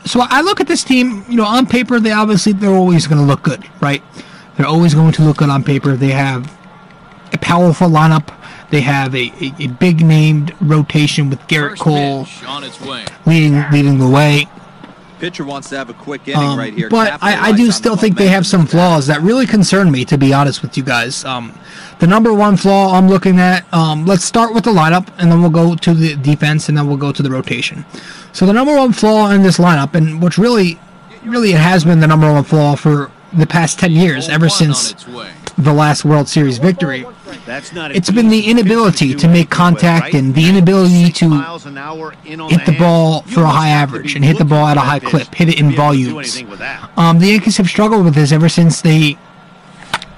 so 0.05 0.21
I 0.23 0.41
look 0.41 0.59
at 0.59 0.67
this 0.67 0.83
team. 0.83 1.23
You 1.29 1.37
know, 1.37 1.45
on 1.45 1.67
paper, 1.67 1.99
they 1.99 2.11
obviously 2.11 2.53
they're 2.53 2.71
always 2.71 3.07
going 3.07 3.19
to 3.19 3.27
look 3.27 3.43
good, 3.43 3.63
right? 3.81 4.03
They're 4.59 4.67
always 4.67 4.93
going 4.93 5.13
to 5.13 5.21
look 5.21 5.37
good 5.37 5.49
on 5.49 5.63
paper. 5.63 5.95
They 5.95 6.09
have 6.09 6.53
a 7.31 7.37
powerful 7.37 7.87
lineup. 7.87 8.35
They 8.71 8.81
have 8.81 9.15
a, 9.15 9.31
a, 9.41 9.53
a 9.57 9.67
big 9.67 10.01
named 10.05 10.53
rotation 10.59 11.29
with 11.29 11.39
Gerrit 11.47 11.79
Cole 11.79 12.27
leading 13.25 13.63
leading 13.71 13.99
the 13.99 14.09
way. 14.09 14.47
Pitcher 15.19 15.45
wants 15.45 15.69
to 15.69 15.77
have 15.77 15.89
a 15.89 15.93
quick 15.93 16.27
inning 16.27 16.43
Um, 16.43 16.59
right 16.59 16.73
here. 16.73 16.89
but 16.89 17.23
I, 17.23 17.49
I 17.49 17.51
do 17.53 17.71
still 17.71 17.95
the 17.95 18.01
think 18.01 18.17
they 18.17 18.27
have 18.27 18.45
some 18.45 18.65
flaws 18.67 19.07
that 19.07 19.21
really 19.21 19.45
concern 19.47 19.91
me, 19.91 20.03
to 20.03 20.17
be 20.17 20.33
honest 20.33 20.61
with 20.61 20.75
you 20.75 20.83
guys. 20.83 21.23
Um, 21.23 21.57
the 21.99 22.07
number 22.07 22.33
one 22.33 22.57
flaw 22.57 22.93
I'm 22.95 23.07
looking 23.07 23.39
at, 23.39 23.65
um, 23.73 24.05
let's 24.05 24.25
start 24.25 24.53
with 24.53 24.65
the 24.65 24.71
lineup, 24.73 25.07
and 25.17 25.31
then 25.31 25.39
we'll 25.41 25.51
go 25.51 25.73
to 25.73 25.93
the 25.93 26.17
defense, 26.17 26.67
and 26.67 26.77
then 26.77 26.85
we'll 26.85 26.97
go 26.97 27.13
to 27.13 27.23
the 27.23 27.29
rotation. 27.29 27.85
So 28.33 28.45
the 28.45 28.53
number 28.53 28.75
one 28.75 28.91
flaw 28.91 29.31
in 29.31 29.41
this 29.41 29.57
lineup, 29.57 29.95
and 29.95 30.21
which 30.21 30.37
really, 30.37 30.77
really 31.23 31.53
it 31.53 31.59
has 31.61 31.85
been 31.85 32.01
the 32.01 32.07
number 32.07 32.29
one 32.29 32.43
flaw 32.43 32.75
for 32.75 33.09
the 33.33 33.47
past 33.47 33.79
10 33.79 33.91
years, 33.91 34.29
ever 34.29 34.49
since 34.49 34.91
on 34.91 34.97
its 34.97 35.07
way. 35.07 35.31
the 35.57 35.73
last 35.73 36.05
World 36.05 36.27
Series 36.27 36.57
victory. 36.57 37.05
It's 37.47 38.11
been 38.11 38.29
the 38.29 38.45
inability 38.47 39.13
to 39.15 39.27
make 39.27 39.49
contact 39.49 40.13
and 40.13 40.33
the 40.33 40.47
inability 40.49 41.11
to 41.13 41.29
hit 42.47 42.65
the 42.65 42.75
ball 42.77 43.21
for 43.23 43.41
a 43.43 43.47
high 43.49 43.69
average 43.69 44.15
and 44.15 44.23
hit 44.23 44.37
the 44.37 44.45
ball 44.45 44.67
at 44.67 44.77
a 44.77 44.81
high 44.81 44.99
clip, 44.99 45.33
hit 45.33 45.49
it 45.49 45.59
in 45.59 45.75
volumes. 45.75 46.43
Um, 46.97 47.19
the 47.19 47.27
Yankees 47.27 47.57
have 47.57 47.67
struggled 47.67 48.05
with 48.05 48.15
this 48.15 48.31
ever 48.31 48.49
since 48.49 48.81
they, 48.81 48.99
you 48.99 49.17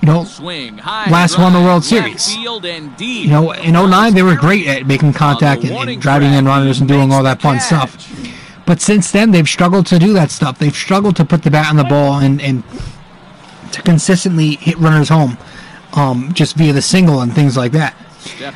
know, 0.03 0.23
Swing 0.23 0.77
high. 0.77 1.09
Last 1.11 1.37
won 1.37 1.53
the 1.53 1.59
World 1.59 1.83
Series. 1.83 2.33
Field 2.33 2.65
and 2.65 2.95
deep. 2.97 3.25
you 3.25 3.31
know, 3.31 3.51
in 3.51 3.73
09 3.73 4.13
they 4.13 4.23
were 4.23 4.35
great 4.35 4.67
at 4.67 4.85
making 4.87 5.13
contact 5.13 5.63
and, 5.63 5.89
and 5.89 6.01
driving 6.01 6.33
in 6.33 6.45
runners 6.45 6.79
and 6.79 6.87
doing 6.87 7.11
all 7.11 7.23
that 7.23 7.41
fun 7.41 7.59
stuff. 7.59 7.97
But 8.65 8.79
since 8.81 9.11
then 9.11 9.31
they've 9.31 9.47
struggled 9.47 9.85
to 9.87 9.99
do 9.99 10.13
that 10.13 10.31
stuff. 10.31 10.57
They've 10.59 10.75
struggled 10.75 11.15
to 11.17 11.25
put 11.25 11.43
the 11.43 11.51
bat 11.51 11.69
on 11.69 11.75
the 11.75 11.83
ball 11.83 12.19
and, 12.19 12.41
and 12.41 12.63
to 13.73 13.81
consistently 13.81 14.55
hit 14.55 14.77
runners 14.77 15.09
home, 15.09 15.37
um, 15.93 16.31
just 16.33 16.55
via 16.55 16.73
the 16.73 16.81
single 16.81 17.21
and 17.21 17.33
things 17.33 17.57
like 17.57 17.71
that. 17.73 17.95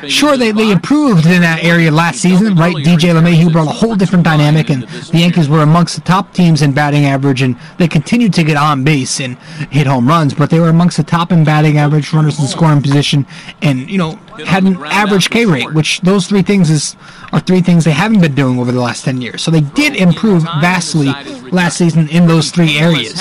Sure, 0.08 0.36
they, 0.36 0.52
they 0.52 0.70
improved 0.70 1.26
in 1.26 1.42
that 1.42 1.64
area 1.64 1.90
last 1.90 2.20
season, 2.20 2.54
right? 2.54 2.74
DJ 2.76 3.12
LeMahieu 3.14 3.52
brought 3.52 3.68
a 3.68 3.72
whole 3.72 3.94
different 3.94 4.24
dynamic, 4.24 4.70
and 4.70 4.84
the 4.84 5.18
Yankees 5.18 5.48
were 5.48 5.62
amongst 5.62 5.96
the 5.96 6.02
top 6.02 6.32
teams 6.32 6.62
in 6.62 6.72
batting 6.72 7.04
average, 7.04 7.42
and 7.42 7.56
they 7.78 7.88
continued 7.88 8.32
to 8.34 8.44
get 8.44 8.56
on 8.56 8.84
base 8.84 9.20
and 9.20 9.36
hit 9.70 9.86
home 9.86 10.06
runs, 10.06 10.34
but 10.34 10.50
they 10.50 10.60
were 10.60 10.68
amongst 10.68 10.96
the 10.96 11.02
top 11.02 11.32
in 11.32 11.44
batting 11.44 11.78
average, 11.78 12.12
runners 12.12 12.38
in 12.38 12.46
scoring 12.46 12.80
position, 12.82 13.26
and 13.62 13.90
you 13.90 13.98
know 13.98 14.18
had 14.44 14.64
an 14.64 14.76
average 14.84 15.30
K 15.30 15.46
rate, 15.46 15.72
which 15.72 16.00
those 16.02 16.26
three 16.26 16.42
things 16.42 16.70
is 16.70 16.96
are 17.32 17.40
three 17.40 17.60
things 17.60 17.84
they 17.84 17.90
haven't 17.92 18.20
been 18.20 18.34
doing 18.34 18.58
over 18.58 18.70
the 18.70 18.80
last 18.80 19.04
ten 19.04 19.20
years. 19.20 19.42
So 19.42 19.50
they 19.50 19.60
did 19.60 19.96
improve 19.96 20.42
vastly 20.42 21.06
last 21.50 21.78
season 21.78 22.08
in 22.08 22.26
those 22.26 22.50
three 22.50 22.78
areas. 22.78 23.20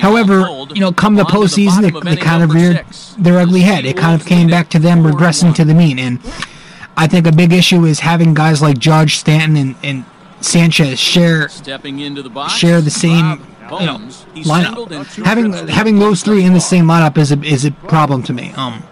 However, 0.00 0.40
you 0.74 0.80
know, 0.80 0.92
come 0.92 1.14
the 1.14 1.24
postseason, 1.24 1.82
they, 1.82 2.10
they 2.10 2.20
kind 2.20 2.42
of 2.42 2.52
reared 2.52 2.84
their 3.18 3.38
ugly 3.38 3.60
head. 3.60 3.84
It 3.84 3.96
kind 3.96 4.20
of 4.20 4.26
came 4.26 4.48
back 4.48 4.68
to 4.70 4.78
them 4.78 5.02
regressing 5.02 5.54
to 5.54 5.64
the 5.64 5.69
mean. 5.74 5.98
And 5.98 6.20
I 6.96 7.06
think 7.06 7.26
a 7.26 7.32
big 7.32 7.52
issue 7.52 7.84
is 7.84 8.00
having 8.00 8.34
guys 8.34 8.60
like 8.62 8.78
Judge, 8.78 9.16
Stanton, 9.16 9.56
and, 9.56 9.76
and 9.82 10.04
Sanchez 10.40 10.98
share 10.98 11.48
Stepping 11.48 12.00
into 12.00 12.22
the 12.22 12.30
box. 12.30 12.54
share 12.54 12.80
the 12.80 12.90
same 12.90 13.38
Bob 13.68 13.80
you 13.80 13.86
know 13.86 13.98
Bones. 13.98 14.26
He 14.34 14.42
singled 14.42 14.92
and 14.92 15.06
lineup. 15.06 15.24
Having 15.24 15.68
having 15.68 15.98
those 15.98 16.22
three 16.22 16.44
in 16.44 16.54
the 16.54 16.60
same 16.60 16.86
lineup 16.86 17.18
is 17.18 17.30
a 17.30 17.40
is 17.42 17.64
a 17.64 17.70
problem 17.70 18.22
to 18.24 18.32
me. 18.32 18.52
Um, 18.52 18.82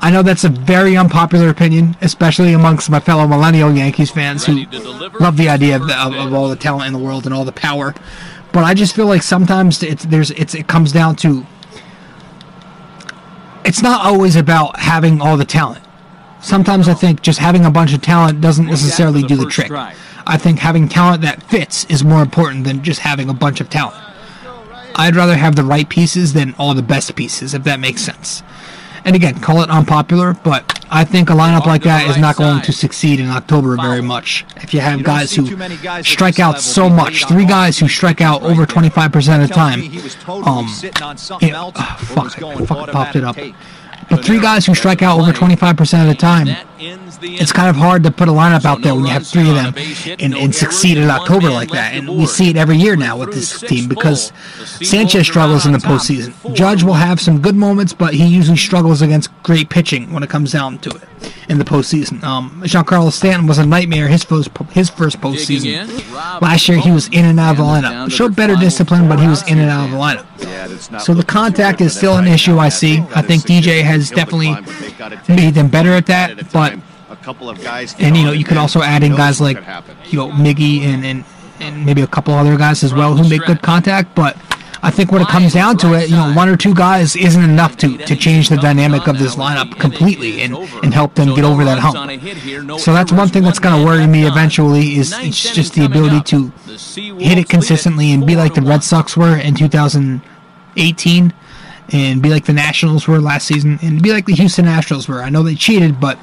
I 0.00 0.10
know 0.10 0.22
that's 0.22 0.44
a 0.44 0.48
very 0.48 0.96
unpopular 0.96 1.48
opinion, 1.48 1.96
especially 2.00 2.52
amongst 2.52 2.88
my 2.88 3.00
fellow 3.00 3.26
millennial 3.26 3.72
Yankees 3.72 4.10
fans 4.10 4.46
who 4.46 4.54
Ready 4.54 4.66
to 4.66 4.78
deliver 4.78 5.18
love 5.18 5.36
the 5.36 5.48
idea 5.48 5.76
of, 5.76 5.88
the, 5.88 5.96
of, 5.96 6.14
of 6.14 6.32
all 6.32 6.48
the 6.48 6.56
talent 6.56 6.86
in 6.86 6.92
the 6.92 6.98
world 7.00 7.26
and 7.26 7.34
all 7.34 7.44
the 7.44 7.52
power. 7.52 7.94
But 8.52 8.64
I 8.64 8.74
just 8.74 8.94
feel 8.94 9.06
like 9.06 9.22
sometimes 9.22 9.82
it's 9.82 10.04
there's 10.04 10.30
it's 10.32 10.54
it 10.54 10.68
comes 10.68 10.92
down 10.92 11.16
to 11.16 11.44
it's 13.64 13.82
not 13.82 14.04
always 14.04 14.36
about 14.36 14.78
having 14.78 15.20
all 15.20 15.36
the 15.36 15.44
talent. 15.44 15.84
Sometimes 16.40 16.88
I 16.88 16.94
think 16.94 17.22
just 17.22 17.38
having 17.38 17.64
a 17.64 17.70
bunch 17.70 17.92
of 17.92 18.02
talent 18.02 18.40
doesn't 18.40 18.66
necessarily 18.66 19.22
do 19.22 19.36
the 19.36 19.46
trick. 19.46 19.70
I 19.70 20.36
think 20.36 20.58
having 20.58 20.88
talent 20.88 21.22
that 21.22 21.42
fits 21.42 21.84
is 21.86 22.04
more 22.04 22.22
important 22.22 22.64
than 22.64 22.82
just 22.82 23.00
having 23.00 23.28
a 23.28 23.34
bunch 23.34 23.60
of 23.60 23.70
talent. 23.70 23.96
I'd 24.94 25.16
rather 25.16 25.36
have 25.36 25.56
the 25.56 25.64
right 25.64 25.88
pieces 25.88 26.32
than 26.32 26.54
all 26.58 26.74
the 26.74 26.82
best 26.82 27.14
pieces, 27.14 27.54
if 27.54 27.64
that 27.64 27.80
makes 27.80 28.02
sense. 28.02 28.42
And 29.04 29.14
again, 29.14 29.40
call 29.40 29.62
it 29.62 29.70
unpopular, 29.70 30.34
but 30.34 30.84
I 30.90 31.04
think 31.04 31.30
a 31.30 31.32
lineup 31.32 31.66
like 31.66 31.82
that 31.84 32.08
is 32.08 32.18
not 32.18 32.36
going 32.36 32.62
to 32.62 32.72
succeed 32.72 33.20
in 33.20 33.28
October 33.28 33.76
very 33.76 34.02
much. 34.02 34.44
If 34.56 34.74
you 34.74 34.80
have 34.80 35.02
guys 35.02 35.32
who 35.32 35.46
strike 36.02 36.40
out 36.40 36.60
so 36.60 36.88
much, 36.90 37.26
three 37.26 37.46
guys 37.46 37.78
who 37.78 37.88
strike 37.88 38.20
out 38.20 38.42
over 38.42 38.66
25% 38.66 39.42
of 39.42 39.48
the 39.48 39.54
time. 39.54 39.80
Um, 40.46 40.68
sitting 40.68 41.02
on 41.02 41.16
something 41.16 41.48
it- 41.48 41.54
else 41.54 41.74
ah, 41.76 41.96
fuck, 42.00 42.42
I 42.42 42.56
fucking 42.64 42.92
popped 42.92 43.16
it 43.16 43.24
up. 43.24 43.36
Automatic 44.08 44.16
take. 44.16 44.18
But 44.18 44.24
three 44.26 44.40
guys 44.40 44.66
who 44.66 44.74
strike 44.74 45.02
out 45.02 45.20
over 45.20 45.32
25% 45.32 46.02
of 46.02 46.08
the 46.08 46.14
time, 46.14 46.46
That 46.46 46.66
ends 46.80 47.18
the 47.18 47.36
it's 47.36 47.52
kind 47.52 47.68
of 47.68 47.76
hard 47.76 48.02
to 48.04 48.10
put 48.10 48.28
a 48.28 48.32
lineup 48.32 48.64
out 48.64 48.82
there 48.82 48.94
when 48.94 49.04
you 49.04 49.10
have 49.10 49.26
three 49.26 49.48
of 49.48 49.54
them 49.54 49.66
a 49.66 49.72
base 49.72 50.02
hit, 50.02 50.22
and, 50.22 50.34
and 50.34 50.54
succeed 50.54 50.98
in 50.98 51.10
October 51.10 51.50
like 51.50 51.70
that. 51.70 51.94
And 51.94 52.08
we 52.08 52.26
see 52.26 52.50
it 52.50 52.56
every 52.56 52.76
year 52.76 52.96
now 52.96 53.16
with 53.18 53.32
this 53.32 53.60
team 53.60 53.88
because 53.88 54.32
Sanchez 54.82 55.26
struggles 55.26 55.66
in 55.66 55.72
the 55.72 55.76
on 55.76 55.82
top, 55.82 55.92
postseason. 56.00 56.54
Judge 56.54 56.82
will 56.82 56.94
have 56.94 57.20
some 57.20 57.40
good 57.40 57.56
moments, 57.56 57.92
but 57.92 58.14
he 58.14 58.26
usually 58.26 58.56
struggles 58.56 59.02
against 59.02 59.30
great 59.42 59.70
pitching 59.70 60.12
when 60.12 60.22
it 60.22 60.30
comes 60.30 60.52
down 60.52 60.78
to 60.78 60.90
it 60.90 61.08
in 61.48 61.58
the 61.58 61.64
postseason. 61.64 62.22
Um, 62.22 62.62
Giancarlo 62.64 63.10
Stanton 63.10 63.46
was 63.46 63.58
a 63.58 63.66
nightmare 63.66 64.08
his 64.08 64.24
first 64.24 64.50
his 64.70 64.90
first 64.90 65.20
postseason. 65.20 65.88
Last 66.40 66.68
year 66.68 66.78
he 66.78 66.90
was 66.90 67.08
in 67.08 67.24
and 67.24 67.40
out 67.40 67.52
of 67.52 67.56
the 67.58 67.62
lineup. 67.64 68.10
Showed 68.10 68.36
better 68.36 68.54
discipline, 68.56 69.08
but 69.08 69.18
he 69.18 69.26
was 69.26 69.48
in 69.48 69.58
and 69.58 69.70
out 69.70 69.86
of 69.86 69.90
the 69.90 69.96
lineup. 69.96 70.26
Yeah, 70.38 70.68
that's 70.68 70.90
not 70.90 71.02
So 71.02 71.14
the 71.14 71.24
contact 71.24 71.80
is 71.80 71.96
still 71.96 72.16
an 72.16 72.26
issue. 72.26 72.58
I 72.58 72.68
see. 72.68 72.98
Got 72.98 73.16
I 73.16 73.20
a 73.20 73.22
think 73.22 73.42
DJ 73.44 73.82
has 73.82 73.97
significant 74.02 74.40
hill 74.40 74.40
to 74.40 74.46
definitely 74.46 74.46
climb, 74.46 74.64
but 74.64 74.76
they've 74.80 74.98
gotta 74.98 75.16
take 75.16 75.36
made 75.36 75.54
them 75.54 75.68
better 75.68 75.90
at 75.90 76.06
that, 76.06 76.52
but 76.52 76.78
a 77.10 77.16
couple 77.16 77.48
of 77.48 77.62
guys 77.62 77.94
and 77.98 78.16
you 78.16 78.24
know 78.24 78.32
you 78.32 78.44
on 78.44 78.48
could 78.48 78.56
also 78.58 78.82
add 78.82 79.02
in 79.02 79.12
guys 79.14 79.40
like 79.40 79.56
you 80.06 80.18
know 80.18 80.28
Miggy 80.30 80.82
and 80.82 81.04
and 81.04 81.24
and 81.60 81.84
maybe 81.84 82.02
a 82.02 82.06
couple 82.06 82.34
other 82.34 82.56
guys 82.56 82.84
as 82.84 82.92
well 82.92 83.16
who 83.16 83.28
make 83.28 83.44
good 83.46 83.62
contact 83.62 84.14
but 84.14 84.36
I 84.80 84.90
think 84.90 85.10
when 85.10 85.22
it 85.22 85.28
comes 85.28 85.54
down 85.54 85.76
to 85.78 85.94
it, 85.94 86.08
you 86.08 86.16
know, 86.16 86.32
one 86.34 86.48
or 86.48 86.56
two 86.56 86.72
guys 86.72 87.16
isn't 87.16 87.42
enough 87.42 87.76
to, 87.78 87.98
to 87.98 88.14
change 88.14 88.48
the 88.48 88.56
dynamic 88.56 89.08
of 89.08 89.18
this 89.18 89.34
lineup 89.34 89.76
completely 89.78 90.42
and, 90.42 90.54
and 90.54 90.94
help 90.94 91.14
them 91.16 91.34
get 91.34 91.44
over 91.44 91.64
that 91.64 91.78
hump. 91.80 92.78
So 92.80 92.92
that's 92.92 93.10
one 93.10 93.28
thing 93.28 93.42
that's 93.42 93.58
going 93.58 93.76
to 93.78 93.84
worry 93.84 94.06
me 94.06 94.26
eventually 94.26 94.94
is 94.94 95.12
it's 95.18 95.52
just 95.52 95.74
the 95.74 95.84
ability 95.84 96.20
to 96.30 96.52
hit 97.18 97.38
it 97.38 97.48
consistently 97.48 98.12
and 98.12 98.24
be 98.24 98.36
like 98.36 98.54
the 98.54 98.62
Red 98.62 98.84
Sox 98.84 99.16
were 99.16 99.36
in 99.36 99.54
2018 99.54 101.32
and 101.92 102.22
be 102.22 102.30
like 102.30 102.44
the 102.44 102.52
Nationals 102.52 103.08
were 103.08 103.20
last 103.20 103.46
season 103.46 103.78
and 103.82 104.02
be 104.02 104.12
like 104.12 104.26
the 104.26 104.34
Houston 104.34 104.66
Astros 104.66 105.08
were. 105.08 105.22
I 105.22 105.30
know 105.30 105.42
they 105.42 105.54
cheated, 105.54 106.00
but 106.00 106.18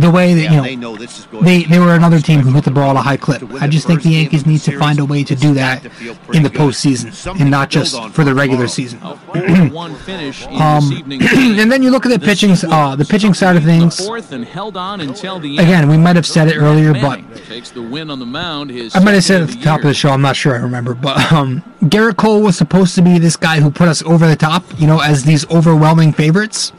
the 0.00 0.10
way 0.10 0.34
that, 0.34 0.42
Yeah, 0.42 0.54
you 0.56 0.62
they 0.62 0.76
know, 0.76 0.92
know 0.92 0.96
this 0.96 1.18
is 1.18 1.26
going 1.26 1.44
they, 1.44 1.64
they 1.64 1.78
were 1.78 1.94
another 1.94 2.20
team 2.20 2.40
who 2.40 2.52
hit 2.52 2.64
the 2.64 2.70
ball 2.70 2.90
at 2.90 2.96
a 2.96 3.02
high 3.02 3.16
clip. 3.16 3.42
I 3.60 3.68
just 3.68 3.86
think 3.86 4.02
the 4.02 4.10
Yankees 4.10 4.46
need 4.46 4.60
to 4.62 4.78
find 4.78 4.98
a 4.98 5.04
way 5.04 5.24
to 5.24 5.34
do 5.34 5.54
that 5.54 5.84
in 6.32 6.42
the 6.42 6.50
postseason 6.50 7.40
and 7.40 7.50
not 7.50 7.70
just 7.70 7.98
for 8.12 8.24
the 8.24 8.34
regular 8.34 8.66
season. 8.68 8.98
A 9.02 9.14
4-1 9.14 9.96
finish 9.98 10.46
in 10.46 10.60
Um, 10.60 10.88
this 10.88 10.98
evening's 10.98 11.30
game. 11.32 11.58
and 11.58 11.70
then 11.72 11.82
you 11.82 11.90
look 11.90 12.06
at 12.06 12.10
the 12.10 12.18
pitching, 12.18 12.52
uh, 12.70 12.96
the 12.96 13.04
pitching 13.04 13.34
side 13.34 13.56
of 13.56 13.64
things. 13.64 14.00
and 14.32 14.44
held 14.44 14.76
on 14.76 15.00
until 15.00 15.38
the. 15.38 15.58
Again, 15.58 15.88
we 15.88 15.96
might 15.96 16.16
have 16.16 16.26
said 16.26 16.48
it 16.48 16.56
earlier, 16.56 16.92
but 16.92 17.20
takes 17.46 17.70
the 17.70 17.82
win 17.82 18.10
on 18.10 18.18
the 18.18 18.26
mound. 18.26 18.70
His 18.70 18.94
I 18.94 19.00
might 19.00 19.14
have 19.14 19.24
said 19.24 19.40
second 19.40 19.50
at 19.54 19.58
the 19.58 19.64
top 19.64 19.78
of 19.80 19.86
the 19.86 19.94
show. 19.94 20.10
I'm 20.10 20.22
not 20.22 20.36
sure. 20.36 20.54
I 20.54 20.58
remember, 20.58 20.94
but 20.94 21.32
um, 21.32 21.62
Gerrit 21.82 22.16
Cole 22.16 22.42
was 22.42 22.56
supposed 22.56 22.94
to 22.94 23.02
be 23.02 23.18
this 23.18 23.36
guy 23.36 23.60
who 23.60 23.70
put 23.70 23.88
us 23.88 24.02
over 24.02 24.26
the 24.26 24.36
top, 24.36 24.64
you 24.78 24.86
know, 24.86 25.00
as 25.00 25.24
these 25.24 25.48
overwhelming 25.50 26.12
favorites. 26.12 26.72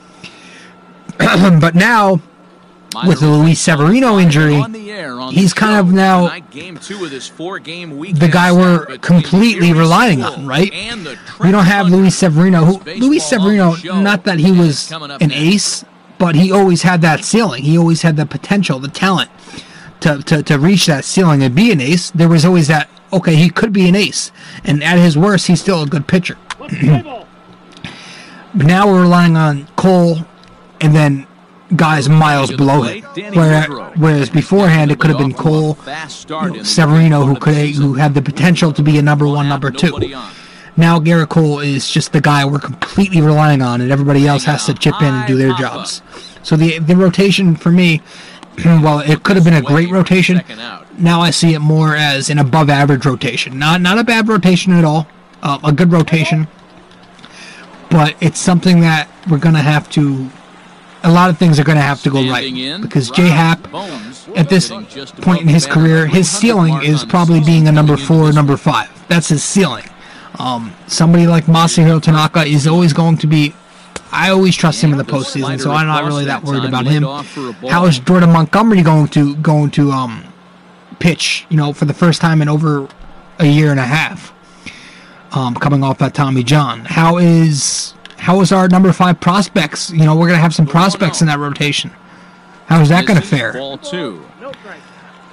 but 1.17 1.75
now, 1.75 2.19
with 3.07 3.19
the 3.19 3.27
Luis 3.27 3.59
Severino 3.59 4.19
injury, 4.19 4.61
he's 5.31 5.53
kind 5.53 5.79
of 5.79 5.93
now 5.93 6.39
game 6.51 6.77
two 6.77 7.03
of 7.05 7.11
this 7.11 7.27
four-game 7.27 7.99
the 8.13 8.27
guy 8.27 8.51
we're 8.51 8.85
completely 8.97 9.73
relying 9.73 10.23
on, 10.23 10.45
right? 10.45 10.71
We 11.39 11.51
don't 11.51 11.65
have 11.65 11.87
Luis 11.89 12.15
Severino. 12.15 12.65
Who 12.65 12.91
Luis 12.99 13.25
Severino? 13.25 13.69
on 13.69 13.71
the 13.71 13.77
show 13.77 14.01
Not 14.01 14.23
that 14.25 14.39
he 14.39 14.51
was 14.51 14.91
an 14.91 15.31
ace, 15.31 15.85
but 16.17 16.35
he 16.35 16.51
always 16.51 16.81
had 16.81 17.01
that 17.01 17.23
ceiling. 17.23 17.63
He 17.63 17.77
always 17.77 18.01
had 18.01 18.17
the 18.17 18.25
potential, 18.25 18.79
the 18.79 18.87
talent 18.87 19.31
to, 20.01 20.21
to, 20.23 20.43
to 20.43 20.59
reach 20.59 20.87
that 20.87 21.05
ceiling 21.05 21.43
and 21.43 21.55
be 21.55 21.71
an 21.71 21.81
ace. 21.81 22.11
There 22.11 22.29
was 22.29 22.45
always 22.45 22.67
that. 22.67 22.89
Okay, 23.13 23.35
he 23.35 23.49
could 23.49 23.73
be 23.73 23.89
an 23.89 23.95
ace, 23.95 24.31
and 24.63 24.83
at 24.83 24.97
his 24.97 25.17
worst, 25.17 25.47
he's 25.47 25.59
still 25.59 25.83
a 25.83 25.85
good 25.87 26.07
pitcher. 26.07 26.37
but 26.59 27.25
now 28.55 28.87
we're 28.87 29.01
relying 29.01 29.35
on 29.35 29.67
Cole, 29.75 30.19
and 30.79 30.95
then 30.95 31.27
guys 31.75 32.09
miles 32.09 32.51
below. 32.51 32.83
Danny 33.13 33.37
Where, 33.37 33.63
whereas 33.95 34.29
beforehand, 34.29 34.91
it 34.91 34.99
could 34.99 35.09
have 35.09 35.19
been 35.19 35.33
Off 35.33 35.41
to 35.41 35.47
a 35.47 36.23
Cole, 36.23 36.47
you 36.51 36.57
know, 36.57 36.63
Severino, 36.63 37.25
who 37.25 37.35
could 37.35 37.55
who 37.75 37.93
had 37.95 38.13
the 38.13 38.21
potential 38.21 38.73
to 38.73 38.81
be 38.81 38.97
a 38.97 39.01
number 39.01 39.25
one, 39.25 39.35
One 39.35 39.49
number 39.49 39.71
two. 39.71 39.97
Now 40.77 40.99
Gerrit 40.99 41.29
Cole 41.29 41.59
is 41.59 41.89
just 41.89 42.13
the 42.13 42.21
guy 42.21 42.45
we're 42.45 42.59
completely 42.59 43.21
relying 43.21 43.61
on, 43.61 43.81
and 43.81 43.91
everybody 43.91 44.27
else 44.27 44.45
has 44.45 44.65
to 44.65 44.73
chip 44.73 44.95
in 45.01 45.13
and 45.13 45.27
do 45.27 45.37
their 45.37 45.53
jobs. 45.53 46.01
So 46.43 46.55
the 46.55 46.79
the 46.79 46.95
rotation 46.95 47.55
for 47.55 47.71
me, 47.71 48.01
well, 48.65 48.99
it 48.99 49.23
could 49.23 49.35
have 49.35 49.45
been 49.45 49.53
a 49.53 49.61
great 49.61 49.91
rotation. 49.91 50.41
Now 50.97 51.21
I 51.21 51.31
see 51.31 51.53
it 51.53 51.59
more 51.59 51.95
as 51.95 52.29
an 52.29 52.39
above 52.39 52.69
average 52.69 53.05
rotation, 53.05 53.59
not 53.59 53.81
not 53.81 53.97
a 53.99 54.03
bad 54.03 54.27
rotation 54.27 54.73
at 54.73 54.85
all, 54.85 55.07
uh, 55.43 55.59
a 55.63 55.71
good 55.71 55.91
rotation. 55.91 56.47
But 57.89 58.15
it's 58.21 58.39
something 58.39 58.79
that 58.81 59.09
we're 59.29 59.37
gonna 59.37 59.61
have 59.61 59.89
to 59.91 60.29
a 61.03 61.11
lot 61.11 61.29
of 61.29 61.37
things 61.37 61.59
are 61.59 61.63
going 61.63 61.77
to 61.77 61.81
have 61.81 62.01
to 62.03 62.09
go 62.09 62.21
right 62.29 62.53
because 62.81 63.09
J 63.11 63.27
Happ, 63.27 63.73
at 64.35 64.49
this 64.49 64.69
point 65.21 65.41
in 65.41 65.47
his 65.47 65.65
career, 65.65 66.05
his 66.07 66.29
ceiling 66.29 66.81
is 66.83 67.03
probably 67.03 67.41
being 67.41 67.67
a 67.67 67.71
number 67.71 67.97
four, 67.97 68.31
number 68.31 68.57
five. 68.57 68.89
That's 69.07 69.29
his 69.29 69.43
ceiling. 69.43 69.85
Um, 70.39 70.73
somebody 70.87 71.27
like 71.27 71.45
Masahiro 71.45 72.01
Tanaka 72.01 72.43
is 72.43 72.67
always 72.67 72.93
going 72.93 73.17
to 73.17 73.27
be. 73.27 73.53
I 74.13 74.29
always 74.29 74.55
trust 74.55 74.81
him 74.83 74.91
in 74.91 74.97
the 74.97 75.03
postseason, 75.05 75.59
so 75.59 75.71
I'm 75.71 75.87
not 75.87 76.03
really 76.03 76.25
that 76.25 76.43
worried 76.43 76.65
about 76.65 76.85
him. 76.85 77.03
How 77.69 77.85
is 77.85 77.99
Jordan 77.99 78.31
Montgomery 78.31 78.81
going 78.81 79.07
to 79.09 79.35
going 79.37 79.71
to 79.71 79.91
um, 79.91 80.23
pitch? 80.99 81.45
You 81.49 81.57
know, 81.57 81.73
for 81.73 81.85
the 81.85 81.93
first 81.93 82.21
time 82.21 82.41
in 82.41 82.49
over 82.49 82.87
a 83.39 83.45
year 83.45 83.71
and 83.71 83.79
a 83.79 83.85
half, 83.85 84.33
um, 85.31 85.55
coming 85.55 85.83
off 85.83 85.97
that 85.99 86.13
Tommy 86.13 86.43
John. 86.43 86.85
How 86.85 87.17
is 87.17 87.93
how 88.21 88.39
is 88.41 88.51
our 88.51 88.67
number 88.67 88.93
five 88.93 89.19
prospects? 89.19 89.89
You 89.89 90.05
know, 90.05 90.15
we're 90.15 90.27
gonna 90.27 90.39
have 90.39 90.53
some 90.53 90.67
prospects 90.67 91.21
in 91.21 91.27
that 91.27 91.39
rotation. 91.39 91.89
How 92.67 92.79
is 92.81 92.89
that 92.89 93.05
gonna 93.07 93.19
fare? 93.21 93.53
Ball 93.53 93.77
two. 93.79 94.23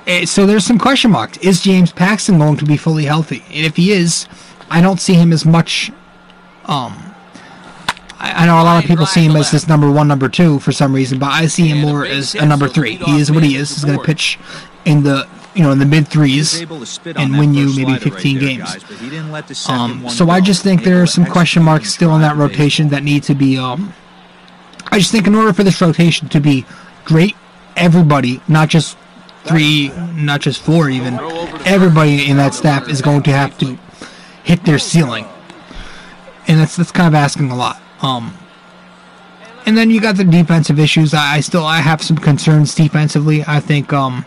Eh, 0.06 0.24
So 0.24 0.46
there's 0.46 0.64
some 0.64 0.78
question 0.78 1.10
marks. 1.10 1.36
Is 1.38 1.60
James 1.60 1.92
Paxton 1.92 2.38
going 2.38 2.56
to 2.56 2.64
be 2.64 2.78
fully 2.78 3.04
healthy? 3.04 3.44
And 3.48 3.66
if 3.66 3.76
he 3.76 3.92
is, 3.92 4.26
I 4.70 4.80
don't 4.80 5.00
see 5.00 5.12
him 5.14 5.32
as 5.34 5.44
much. 5.44 5.90
Um, 6.64 6.96
I, 8.18 8.42
I 8.42 8.46
know 8.46 8.54
a 8.60 8.64
lot 8.64 8.82
of 8.82 8.88
people 8.88 9.04
see 9.04 9.24
him 9.24 9.36
as 9.36 9.50
this 9.50 9.68
number 9.68 9.90
one, 9.90 10.08
number 10.08 10.30
two 10.30 10.58
for 10.60 10.72
some 10.72 10.94
reason, 10.94 11.18
but 11.18 11.30
I 11.30 11.46
see 11.46 11.68
him 11.68 11.82
more 11.82 12.06
as 12.06 12.34
a 12.34 12.46
number 12.46 12.68
three. 12.68 12.96
He 12.96 13.20
is 13.20 13.30
what 13.30 13.44
he 13.44 13.56
is. 13.56 13.68
He's 13.74 13.84
going 13.84 13.98
to 13.98 14.04
pitch 14.04 14.38
in 14.86 15.02
the 15.02 15.28
you 15.54 15.62
know 15.62 15.72
in 15.72 15.78
the 15.78 15.86
mid 15.86 16.08
threes 16.08 16.60
and 16.60 17.38
win 17.38 17.54
you 17.54 17.74
maybe 17.76 17.96
15 17.96 18.38
games. 18.38 19.68
Um, 19.68 20.08
so 20.08 20.30
I 20.30 20.40
just 20.40 20.62
think 20.62 20.84
there 20.84 21.02
are 21.02 21.06
some 21.06 21.24
question 21.24 21.62
marks 21.62 21.92
still 21.92 22.14
in 22.14 22.20
that 22.20 22.36
rotation 22.36 22.88
that 22.88 23.02
need 23.02 23.22
to 23.24 23.34
be. 23.34 23.58
Um, 23.58 23.92
I 24.90 24.98
just 24.98 25.12
think 25.12 25.26
in 25.26 25.34
order 25.34 25.52
for 25.52 25.64
this 25.64 25.80
rotation 25.80 26.28
to 26.30 26.40
be 26.40 26.64
great, 27.04 27.36
everybody, 27.76 28.40
not 28.48 28.68
just 28.68 28.96
three, 29.44 29.88
not 30.14 30.40
just 30.40 30.62
four, 30.62 30.90
even 30.90 31.18
everybody 31.66 32.28
in 32.28 32.36
that 32.36 32.54
staff 32.54 32.88
is 32.88 33.02
going 33.02 33.22
to 33.24 33.30
have 33.30 33.56
to 33.58 33.78
hit 34.44 34.64
their 34.64 34.78
ceiling, 34.78 35.26
and 36.46 36.60
that's 36.60 36.76
that's 36.76 36.92
kind 36.92 37.08
of 37.08 37.14
asking 37.14 37.50
a 37.50 37.56
lot. 37.56 37.80
Um, 38.02 38.36
and 39.66 39.76
then 39.76 39.90
you 39.90 40.00
got 40.00 40.16
the 40.16 40.24
defensive 40.24 40.78
issues. 40.78 41.12
I, 41.12 41.36
I 41.36 41.40
still 41.40 41.64
I 41.64 41.80
have 41.80 42.00
some 42.02 42.16
concerns 42.16 42.74
defensively. 42.74 43.44
I 43.46 43.60
think 43.60 43.92
um, 43.92 44.24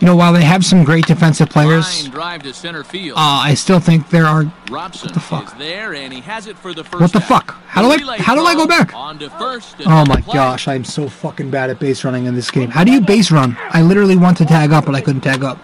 you 0.00 0.06
know 0.06 0.14
while 0.16 0.32
they 0.32 0.44
have 0.44 0.64
some 0.64 0.84
great 0.84 1.06
defensive 1.06 1.48
players, 1.48 2.02
Line 2.02 2.10
drive 2.12 2.42
to 2.42 2.52
center 2.52 2.84
field. 2.84 3.16
uh, 3.18 3.20
I 3.44 3.54
still 3.54 3.80
think 3.80 4.10
there 4.10 4.26
are 4.26 4.44
Robson 4.70 5.12
the 5.12 5.20
fuck? 5.20 5.56
there, 5.58 5.94
and 5.94 6.12
he 6.12 6.20
has 6.20 6.46
it 6.46 6.58
for 6.58 6.74
the 6.74 6.84
first 6.84 7.00
What 7.00 7.12
the 7.12 7.20
fuck? 7.20 7.56
How 7.66 7.82
do 7.82 7.90
I- 8.12 8.18
how 8.18 8.34
do 8.34 8.44
I 8.44 8.54
go 8.54 8.66
back? 8.66 8.94
On 8.94 9.18
to 9.18 9.30
first. 9.30 9.76
and 9.80 9.86
Oh 9.88 10.04
my 10.04 10.20
gosh, 10.32 10.68
I'm 10.68 10.84
so 10.84 11.08
fucking 11.08 11.50
bad 11.50 11.70
at 11.70 11.78
base 11.78 12.04
running 12.04 12.26
in 12.26 12.34
this 12.34 12.50
game. 12.50 12.70
How 12.70 12.84
do 12.84 12.92
you 12.92 13.00
base 13.00 13.30
run? 13.30 13.56
I 13.70 13.82
literally 13.82 14.16
want 14.16 14.36
to 14.38 14.44
tag 14.44 14.72
up, 14.72 14.84
but 14.86 14.94
I 14.94 15.00
couldn't 15.00 15.22
tag 15.22 15.42
up. 15.44 15.58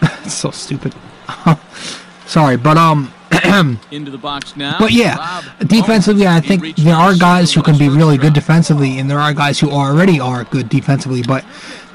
it's 0.02 0.34
so 0.34 0.50
stupid. 0.50 0.94
Sorry, 2.26 2.56
but 2.56 2.76
um, 2.76 3.12
Into 3.90 4.10
the 4.10 4.18
box 4.18 4.56
now. 4.56 4.76
but 4.78 4.92
yeah, 4.92 5.16
Rob 5.16 5.68
defensively, 5.68 6.26
I 6.26 6.40
think 6.40 6.76
there 6.76 6.94
are 6.94 7.14
guys 7.14 7.52
who 7.52 7.62
can 7.62 7.76
be 7.76 7.88
really 7.88 8.16
good 8.16 8.32
defensively, 8.32 8.98
and 8.98 9.10
there 9.10 9.18
are 9.20 9.34
guys 9.34 9.58
who 9.60 9.70
already 9.70 10.18
are 10.20 10.44
good 10.44 10.68
defensively. 10.68 11.22
But 11.22 11.44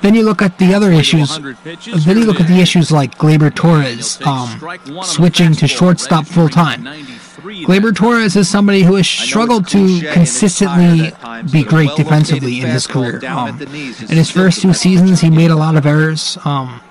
then 0.01 0.15
you 0.15 0.24
look 0.24 0.41
at 0.41 0.58
the 0.58 0.74
other 0.74 0.91
issues. 0.91 1.38
Then 1.38 2.18
you 2.18 2.25
look 2.25 2.39
at 2.39 2.48
the 2.48 2.60
issues 2.60 2.91
like 2.91 3.18
Gleyber 3.18 3.53
Torres 3.53 4.22
um, 4.25 4.50
strike 4.58 4.82
one 4.86 4.89
on 4.89 4.96
the 4.96 5.03
switching 5.03 5.53
to 5.53 5.68
shortstop 5.68 6.25
full 6.25 6.50
time. 6.50 6.84
93 6.84 7.65
Gleyber 7.65 7.96
Torres 7.96 8.36
is 8.36 8.50
somebody 8.50 8.84
who 8.84 8.96
has 8.96 9.08
struggled 9.08 9.68
to 9.70 10.01
consistently 10.12 11.00
tired 11.00 11.13
at 11.13 11.20
times, 11.22 11.51
be 11.51 11.63
great 11.63 11.89
defensively 11.96 12.62
in 12.62 12.68
his 12.68 12.86
career. 12.86 13.18
Um, 13.25 13.50
at 13.50 13.60
the 13.60 13.65
knees 13.68 14.01
is 14.01 14.12
in 14.12 14.18
his 14.18 14.29
first 14.29 14.62
two 14.62 14.74
seasons, 14.74 15.22
he 15.22 15.29
made 15.29 15.51
a 15.51 15.56
lot 15.56 15.75
of 15.75 15.86
errors. 15.86 16.38
Um, 16.46 16.82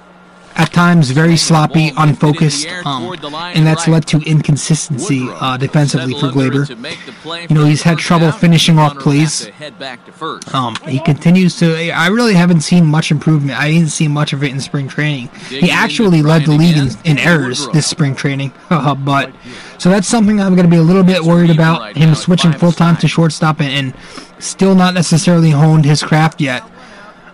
at 0.59 0.73
times, 0.73 1.11
very 1.13 1.37
sloppy, 1.37 1.73
Ball 1.73 1.83
lifted 1.83 1.93
in 1.93 1.95
the 1.95 2.03
unfocused, 2.03 2.69
um, 2.85 3.05
toward 3.05 3.21
the 3.21 3.31
line 3.31 3.57
and 3.57 3.65
that's 3.67 3.87
led 3.87 4.07
to 4.09 4.19
inconsistency 4.23 5.29
uh, 5.31 5.57
defensively 5.57 6.15
for 6.15 6.27
Gleyber. 6.27 6.67
to 6.67 6.75
make 6.75 7.05
the 7.07 7.13
play 7.13 7.47
You 7.49 7.55
know, 7.55 7.65
he's 7.65 7.83
had 7.83 7.99
trouble 7.99 8.33
finishing 8.33 8.79
off 8.79 8.99
plays. 8.99 9.39
has 9.39 9.47
to 9.47 9.53
head 9.53 9.79
back 9.79 10.05
to 10.07 10.13
first. 10.13 10.53
Um, 10.53 10.75
he 10.87 10.99
continues 10.99 11.57
to. 11.61 11.91
I 11.93 12.09
really 12.09 12.35
haven't 12.35 12.63
seen 12.63 12.85
much 12.85 13.13
improvement. 13.13 13.59
I 13.59 13.71
didn't 13.71 13.91
see 13.91 14.09
much 14.09 14.33
of 14.33 14.43
it 14.43 14.51
in 14.51 14.61
spring 14.61 14.89
training. 14.89 15.29
He 15.49 15.71
actually 15.71 16.23
led 16.23 16.45
the 16.45 16.53
league 16.53 16.77
in, 16.77 16.89
in 17.05 17.19
errors 17.19 17.69
this 17.69 17.87
spring 17.87 18.17
training. 18.17 18.53
but 18.69 19.33
so 19.79 19.91
that's 19.91 20.09
something 20.09 20.41
I'm 20.41 20.57
going 20.57 20.67
to 20.67 20.71
be 20.71 20.77
a 20.79 20.83
little 20.83 21.05
bit 21.05 21.23
worried 21.23 21.51
about. 21.51 21.97
Him 21.97 22.15
switching 22.17 22.53
full 22.53 22.73
time 22.73 22.97
to 22.97 23.09
shortstop 23.09 23.61
and, 23.61 23.71
and 23.71 24.43
still 24.43 24.75
not 24.75 24.95
necessarily 24.95 25.51
honed 25.51 25.85
his 25.85 26.03
craft 26.03 26.41
yet. 26.41 26.69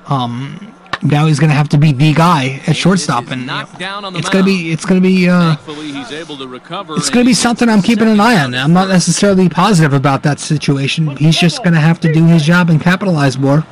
Um, 0.06 0.74
now 1.04 1.26
he's 1.26 1.38
going 1.38 1.50
to 1.50 1.54
have 1.54 1.68
to 1.68 1.78
be 1.78 1.92
the 1.92 2.14
guy 2.14 2.62
at 2.66 2.74
shortstop, 2.74 3.30
and 3.30 3.42
you 3.42 3.46
know, 3.46 3.58
knocked 3.58 3.78
down 3.78 4.04
on 4.04 4.14
the 4.14 4.18
it's 4.18 4.30
going 4.30 4.44
to 4.44 4.50
be 4.50 4.72
it's 4.72 4.84
going 4.84 5.00
to 5.00 5.06
be 5.06 5.28
uh, 5.28 5.56
he's 5.56 6.12
able 6.12 6.36
to 6.38 6.48
recover 6.48 6.96
it's 6.96 7.10
going 7.10 7.24
to 7.24 7.28
be 7.28 7.34
something 7.34 7.68
I'm 7.68 7.82
keeping 7.82 8.08
an 8.08 8.20
eye 8.20 8.42
on. 8.42 8.54
I'm 8.54 8.72
not 8.72 8.88
necessarily 8.88 9.48
positive 9.48 9.92
about 9.92 10.22
that 10.22 10.40
situation. 10.40 11.16
He's 11.16 11.38
just 11.38 11.62
going 11.62 11.74
to 11.74 11.80
have 11.80 12.00
to 12.00 12.12
do 12.12 12.24
his 12.26 12.42
job 12.42 12.70
and 12.70 12.80
capitalize 12.80 13.38
more. 13.38 13.64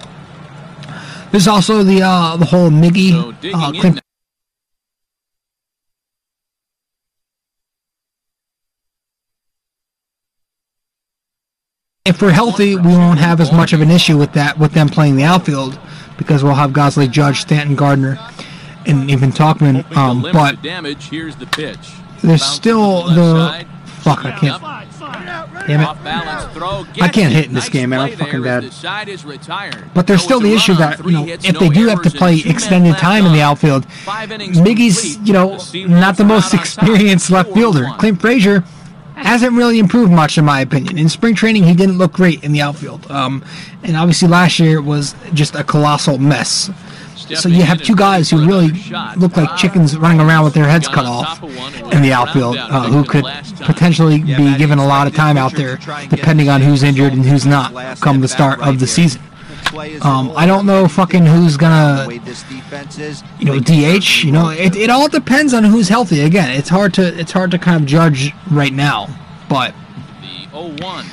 There's 1.31 1.49
also 1.49 1.83
the 1.83 2.03
uh, 2.03 2.37
the 2.37 2.45
whole 2.45 2.71
Miggy 2.71 3.13
uh, 3.55 3.81
Clint 3.81 4.01
if 12.05 12.21
we're 12.21 12.31
healthy, 12.31 12.77
we 12.77 12.83
won't 12.83 13.19
have 13.19 13.41
as 13.41 13.53
much 13.53 13.73
of 13.73 13.81
an 13.81 13.91
issue 13.91 14.19
with 14.19 14.33
that 14.35 14.59
with 14.59 14.73
them 14.73 14.89
playing 14.89 15.17
the 15.17 15.25
outfield 15.25 15.79
because 16.17 16.45
we'll 16.45 16.55
have 16.55 16.73
guys 16.73 16.97
like 16.97 17.11
Judge, 17.11 17.41
Stanton, 17.41 17.77
Gardner, 17.77 18.19
and 18.87 19.11
even 19.11 19.31
Tauchman. 19.31 19.91
Um, 19.97 20.23
but 20.23 20.63
damage. 20.63 21.09
Here's 21.09 21.37
the 21.37 21.47
pitch. 21.47 21.79
there's 22.23 22.45
still 22.45 23.05
the 23.09 23.67
fuck. 23.85 24.25
I 24.25 24.33
can't. 24.33 24.63
Damn 25.67 25.81
it. 25.81 25.85
Off 25.85 26.03
balance 26.03 26.53
throw. 26.55 26.85
I 27.01 27.09
can't 27.09 27.33
hit 27.33 27.47
in 27.47 27.55
this 27.55 27.69
game, 27.69 27.91
man. 27.91 28.01
I'm 28.01 28.17
fucking 28.17 28.43
bad. 28.43 28.65
the 28.65 28.73
side 28.73 29.09
is 29.09 29.25
retired. 29.25 29.91
But 29.95 30.07
there's 30.07 30.23
still 30.23 30.41
the 30.41 30.53
issue 30.53 30.75
that 30.75 31.05
you 31.05 31.13
know 31.13 31.27
if 31.27 31.59
they 31.59 31.69
do 31.69 31.87
have 31.87 32.03
to 32.03 32.11
play 32.11 32.33
and 32.33 32.43
two 32.43 32.49
men 32.49 32.55
extended 32.57 32.97
time 32.97 33.27
in 33.27 33.33
the 33.33 33.41
outfield, 33.41 33.87
Miggy's 33.87 35.19
you 35.19 35.33
know 35.33 35.59
not 35.87 36.17
the 36.17 36.25
most 36.25 36.47
out 36.47 36.53
on 36.55 36.59
top, 36.59 36.61
experienced 36.61 37.31
left 37.31 37.53
fielder. 37.53 37.87
Clint 37.99 38.21
Frazier 38.21 38.65
hasn't 39.23 39.53
really 39.53 39.79
improved 39.79 40.13
much 40.13 40.39
in 40.39 40.45
my 40.45 40.61
opinion. 40.61 40.99
In 40.99 41.09
spring 41.09 41.35
training, 41.35 41.65
he 41.65 41.75
didn't 41.75 41.99
look 41.99 42.13
great 42.13 42.43
in 42.45 42.53
the 42.53 42.61
outfield, 42.61 43.11
um, 43.11 43.45
and 43.83 43.97
obviously 43.97 44.29
last 44.29 44.59
year 44.59 44.81
was 44.81 45.15
just 45.33 45.55
a 45.55 45.65
colossal 45.65 46.19
mess. 46.19 46.71
So 47.35 47.49
you 47.49 47.63
have 47.63 47.83
two 47.83 47.97
guys 47.97 48.29
who 48.29 48.47
really 48.47 48.73
look 49.17 49.37
like 49.37 49.57
chickens 49.57 49.97
running 49.97 50.21
around 50.21 50.45
with 50.45 50.55
their 50.55 50.69
heads 50.69 50.89
cut 50.89 51.07
off 51.07 51.39
top 51.39 51.43
of 51.45 51.57
one 51.57 51.73
and 51.75 51.87
was 51.87 51.95
in 51.95 52.03
the 52.03 52.13
outfield, 52.13 52.57
uh, 52.57 52.83
who 52.89 53.05
could 53.05 53.25
potentially 53.61 54.23
be 54.23 54.57
given 54.59 54.79
a 54.79 54.87
lot 54.87 55.07
of 55.07 55.15
time 55.15 55.37
out 55.37 55.53
there, 55.55 55.77
to 55.77 55.83
try 55.83 56.01
and 56.03 56.11
get 56.11 56.17
depending 56.17 56.49
on 56.49 56.61
who's 56.61 56.83
injured 56.83 57.13
and 57.13 57.25
who's 57.25 57.47
not 57.47 57.73
come 58.01 58.21
the 58.21 58.29
start 58.29 58.61
of 58.61 58.81
the 58.81 58.87
season. 58.87 59.23
Play 59.65 59.93
is 59.93 60.05
Um, 60.05 60.33
I 60.37 60.47
don't 60.47 60.67
know 60.67 60.89
fucking 60.89 61.27
who's 61.27 61.57
gonna 61.57 62.07
way 62.09 62.19
this 62.19 62.43
defense 62.45 62.99
is, 62.99 63.23
you 63.39 63.47
know, 63.47 63.59
DH. 63.59 64.25
You 64.25 64.33
know, 64.33 64.51
it, 64.51 64.77
it 64.77 64.91
all 64.91 65.09
depends 65.09 65.55
on 65.55 65.65
who's 65.65 65.89
healthy. 65.89 66.21
Again, 66.21 66.51
it's 66.51 66.69
hard 66.69 66.95
to 66.95 67.19
it's 67.19 67.33
hard 67.33 67.51
to 67.53 67.59
kind 67.59 67.81
of 67.83 67.87
judge 67.87 68.33
right 68.51 68.73
now. 68.73 69.09
But 69.49 69.75
0-1. 70.53 71.05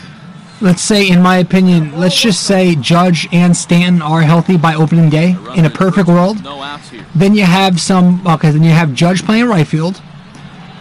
let's 0.61 0.81
say, 0.81 1.09
in 1.09 1.21
my 1.21 1.37
opinion, 1.37 1.97
let's 1.97 2.19
just 2.19 2.43
say 2.43 2.75
Judge 2.75 3.27
and 3.31 3.55
Stanton 3.55 4.01
are 4.01 4.21
healthy 4.21 4.57
by 4.57 4.75
opening 4.75 5.09
day 5.09 5.35
in 5.55 5.65
a 5.65 5.69
perfect 5.69 6.07
world. 6.07 6.43
No 6.43 6.61
outs 6.61 6.89
here. 6.89 7.05
Then 7.15 7.35
you 7.35 7.43
have 7.43 7.79
some. 7.79 8.25
Okay, 8.25 8.51
then 8.51 8.63
you 8.63 8.71
have 8.71 8.93
Judge 8.93 9.23
playing 9.23 9.45
right 9.45 9.67
field. 9.67 10.01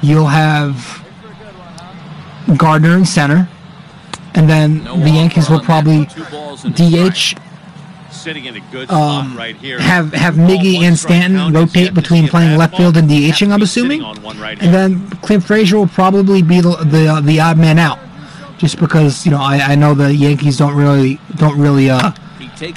You'll 0.02 0.26
have 0.26 1.04
Gardner 2.57 2.96
in 2.96 3.04
center, 3.04 3.48
and 4.35 4.48
then 4.48 4.85
the 4.85 5.11
Yankees 5.11 5.50
will 5.50 5.61
probably 5.61 6.07
Two 6.07 6.24
balls 6.26 6.64
and 6.64 6.78
a 6.78 7.11
DH 7.11 7.16
strike. 7.16 7.47
Sitting 8.29 8.45
in 8.45 8.57
a 8.57 8.61
good 8.71 8.88
spot 8.88 9.25
um, 9.25 9.35
right 9.38 9.57
here. 9.57 9.81
have 9.81 10.12
have 10.12 10.35
Miggy 10.35 10.81
and 10.83 10.99
Stanton 10.99 11.51
rotate 11.51 11.95
between 11.95 12.29
playing 12.29 12.59
left 12.59 12.75
fastball. 12.75 12.77
field 12.77 12.97
and 12.99 13.11
Have 13.11 13.21
DHing. 13.21 13.49
to 13.49 13.53
I'm 13.55 13.62
assuming, 13.62 14.03
on 14.03 14.21
one 14.21 14.38
right 14.38 14.62
and 14.62 14.75
then 14.75 15.09
Clint 15.23 15.45
Frazier 15.45 15.79
will 15.79 15.87
probably 15.87 16.43
be 16.43 16.61
the 16.61 16.77
the, 16.77 17.23
the 17.25 17.41
odd 17.41 17.57
man 17.57 17.79
out, 17.79 17.99
just 18.59 18.79
because 18.79 19.25
you 19.25 19.31
know 19.31 19.41
I, 19.41 19.73
I 19.73 19.75
know 19.77 19.95
the 19.95 20.14
Yankees 20.14 20.59
don't 20.59 20.77
really 20.77 21.19
don't 21.37 21.59
really 21.59 21.88
uh 21.88 22.12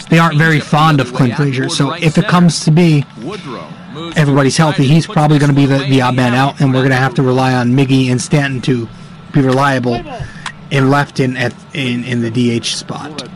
they 0.10 0.20
aren't 0.20 0.38
very 0.38 0.62
fond 0.62 1.02
of 1.02 1.14
Clint 1.14 1.32
way 1.32 1.34
out 1.34 1.38
Frazier. 1.38 1.68
So 1.68 1.90
right 1.90 2.02
if 2.02 2.18
it 2.18 2.30
comes 2.30 2.64
to 2.64 2.72
be 2.72 3.04
everybody's 4.16 4.56
healthy, 4.56 4.88
he's 4.88 5.06
probably 5.06 5.38
going 5.38 5.50
to 5.52 5.56
be 5.56 5.66
the, 5.66 5.80
the 5.80 6.02
odd 6.02 6.16
man 6.16 6.34
out, 6.34 6.62
and 6.62 6.74
we're 6.74 6.80
going 6.80 6.92
to 6.92 6.96
have 6.96 7.16
to 7.16 7.24
rely 7.24 7.54
on 7.54 7.72
Miggy 7.72 8.10
and 8.10 8.22
Stanton 8.22 8.62
to 8.62 8.88
be 9.34 9.42
reliable 9.42 10.02
in 10.70 10.90
left 10.90 11.20
in 11.20 11.36
at 11.36 11.54
in, 11.74 12.06
in 12.06 12.22
the 12.22 12.32
DH 12.32 12.68
spot. 12.68 13.28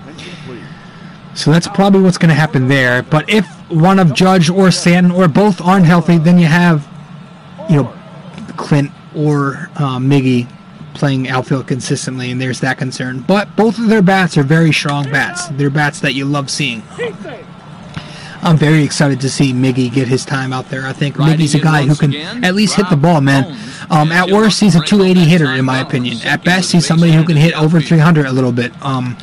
So 1.35 1.51
that's 1.51 1.67
probably 1.67 2.01
what's 2.01 2.17
going 2.17 2.29
to 2.29 2.35
happen 2.35 2.67
there. 2.67 3.03
But 3.03 3.29
if 3.29 3.45
one 3.69 3.99
of 3.99 4.13
Judge 4.13 4.49
or 4.49 4.71
Stanton 4.71 5.11
or 5.11 5.27
both 5.27 5.61
aren't 5.61 5.85
healthy, 5.85 6.17
then 6.17 6.39
you 6.39 6.47
have, 6.47 6.87
you 7.69 7.75
know, 7.75 7.93
Clint 8.55 8.91
or 9.13 9.69
uh, 9.75 9.99
Miggy 9.99 10.47
playing 10.93 11.27
outfield 11.27 11.67
consistently, 11.67 12.31
and 12.31 12.41
there's 12.41 12.61
that 12.61 12.77
concern. 12.77 13.19
But 13.19 13.53
both 13.55 13.77
of 13.77 13.87
their 13.87 14.01
bats 14.01 14.37
are 14.37 14.43
very 14.43 14.71
strong 14.71 15.11
bats. 15.11 15.47
They're 15.49 15.69
bats 15.69 15.99
that 15.99 16.13
you 16.13 16.23
love 16.23 16.49
seeing. 16.49 16.83
I'm 18.41 18.57
very 18.57 18.83
excited 18.83 19.19
to 19.21 19.29
see 19.29 19.53
Miggy 19.53 19.91
get 19.91 20.07
his 20.07 20.23
time 20.23 20.53
out 20.53 20.69
there. 20.69 20.85
I 20.85 20.93
think 20.93 21.15
Miggy's 21.15 21.55
a 21.55 21.59
guy 21.59 21.83
who 21.83 21.95
can 21.95 22.13
at 22.45 22.55
least 22.55 22.75
hit 22.75 22.89
the 22.89 22.95
ball, 22.95 23.19
man. 23.19 23.57
Um, 23.89 24.11
at 24.11 24.29
worst, 24.29 24.59
he's 24.61 24.75
a 24.75 24.81
280 24.85 25.27
hitter 25.29 25.51
in 25.51 25.65
my 25.65 25.81
opinion. 25.81 26.17
At 26.23 26.43
best, 26.43 26.71
he's 26.71 26.85
somebody 26.85 27.11
who 27.11 27.25
can 27.25 27.35
hit 27.37 27.53
over 27.59 27.81
300 27.81 28.25
a 28.25 28.31
little 28.31 28.51
bit. 28.51 28.71
Um, 28.83 29.17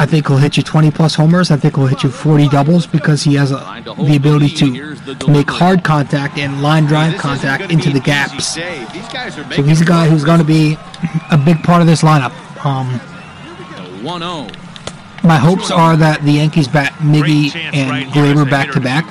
I 0.00 0.06
think 0.06 0.28
he'll 0.28 0.38
hit 0.38 0.56
you 0.56 0.62
20 0.62 0.90
plus 0.92 1.14
homers. 1.14 1.50
I 1.50 1.58
think 1.58 1.76
he'll 1.76 1.86
hit 1.86 2.02
you 2.02 2.10
40 2.10 2.48
doubles 2.48 2.86
because 2.86 3.22
he 3.22 3.34
has 3.34 3.52
a, 3.52 3.56
the 3.98 4.16
ability 4.16 4.48
to 4.56 5.28
make 5.28 5.50
hard 5.50 5.84
contact 5.84 6.38
and 6.38 6.62
line 6.62 6.86
drive 6.86 7.18
contact 7.18 7.70
into 7.70 7.90
the 7.90 8.00
gaps. 8.00 8.46
save. 8.46 8.90
These 8.94 9.08
guys 9.10 9.36
are 9.36 9.52
So 9.52 9.62
he's 9.62 9.82
a 9.82 9.84
guy 9.84 10.08
who's 10.08 10.24
going 10.24 10.38
to 10.38 10.44
be 10.44 10.78
a 11.30 11.36
big 11.36 11.62
part 11.62 11.82
of 11.82 11.86
this 11.86 12.00
lineup. 12.00 12.32
Um, 12.64 12.98
The 13.76 14.02
1 14.02 14.20
0. 14.22 14.48
my 15.22 15.36
hopes 15.36 15.70
are 15.70 15.98
that 15.98 16.22
the 16.22 16.32
Yankees 16.32 16.66
bat 16.66 16.94
Miggy 16.94 17.54
and 17.54 17.90
right 17.90 18.06
Gleyber 18.06 18.48
back 18.48 18.70
to 18.72 18.80
back, 18.80 19.04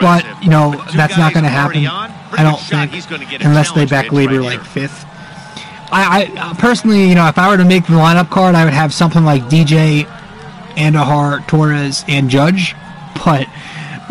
but 0.00 0.24
you 0.42 0.48
know 0.48 0.82
that's 0.96 1.18
not 1.18 1.34
going 1.34 1.44
to 1.44 1.50
happen. 1.50 1.86
I 1.86 2.42
don't 2.42 2.58
think 2.58 2.92
he's 2.92 3.04
gonna 3.04 3.26
get 3.26 3.42
a 3.42 3.46
unless 3.48 3.72
they 3.72 3.84
back 3.84 4.10
right 4.10 4.26
Gleyber 4.26 4.30
here. 4.30 4.40
like 4.40 4.64
fifth. 4.64 5.04
I, 5.92 6.22
I 6.22 6.40
uh, 6.40 6.54
personally, 6.54 7.06
you 7.06 7.14
know, 7.14 7.26
if 7.28 7.36
I 7.36 7.50
were 7.50 7.58
to 7.58 7.66
make 7.66 7.84
the 7.84 7.92
lineup 7.92 8.30
card, 8.30 8.54
I 8.54 8.64
would 8.64 8.72
have 8.72 8.94
something 8.94 9.24
like 9.24 9.42
DJ, 9.42 10.08
Andujar, 10.76 11.46
Torres, 11.46 12.04
and 12.08 12.28
Judge. 12.28 12.74
But 13.24 13.46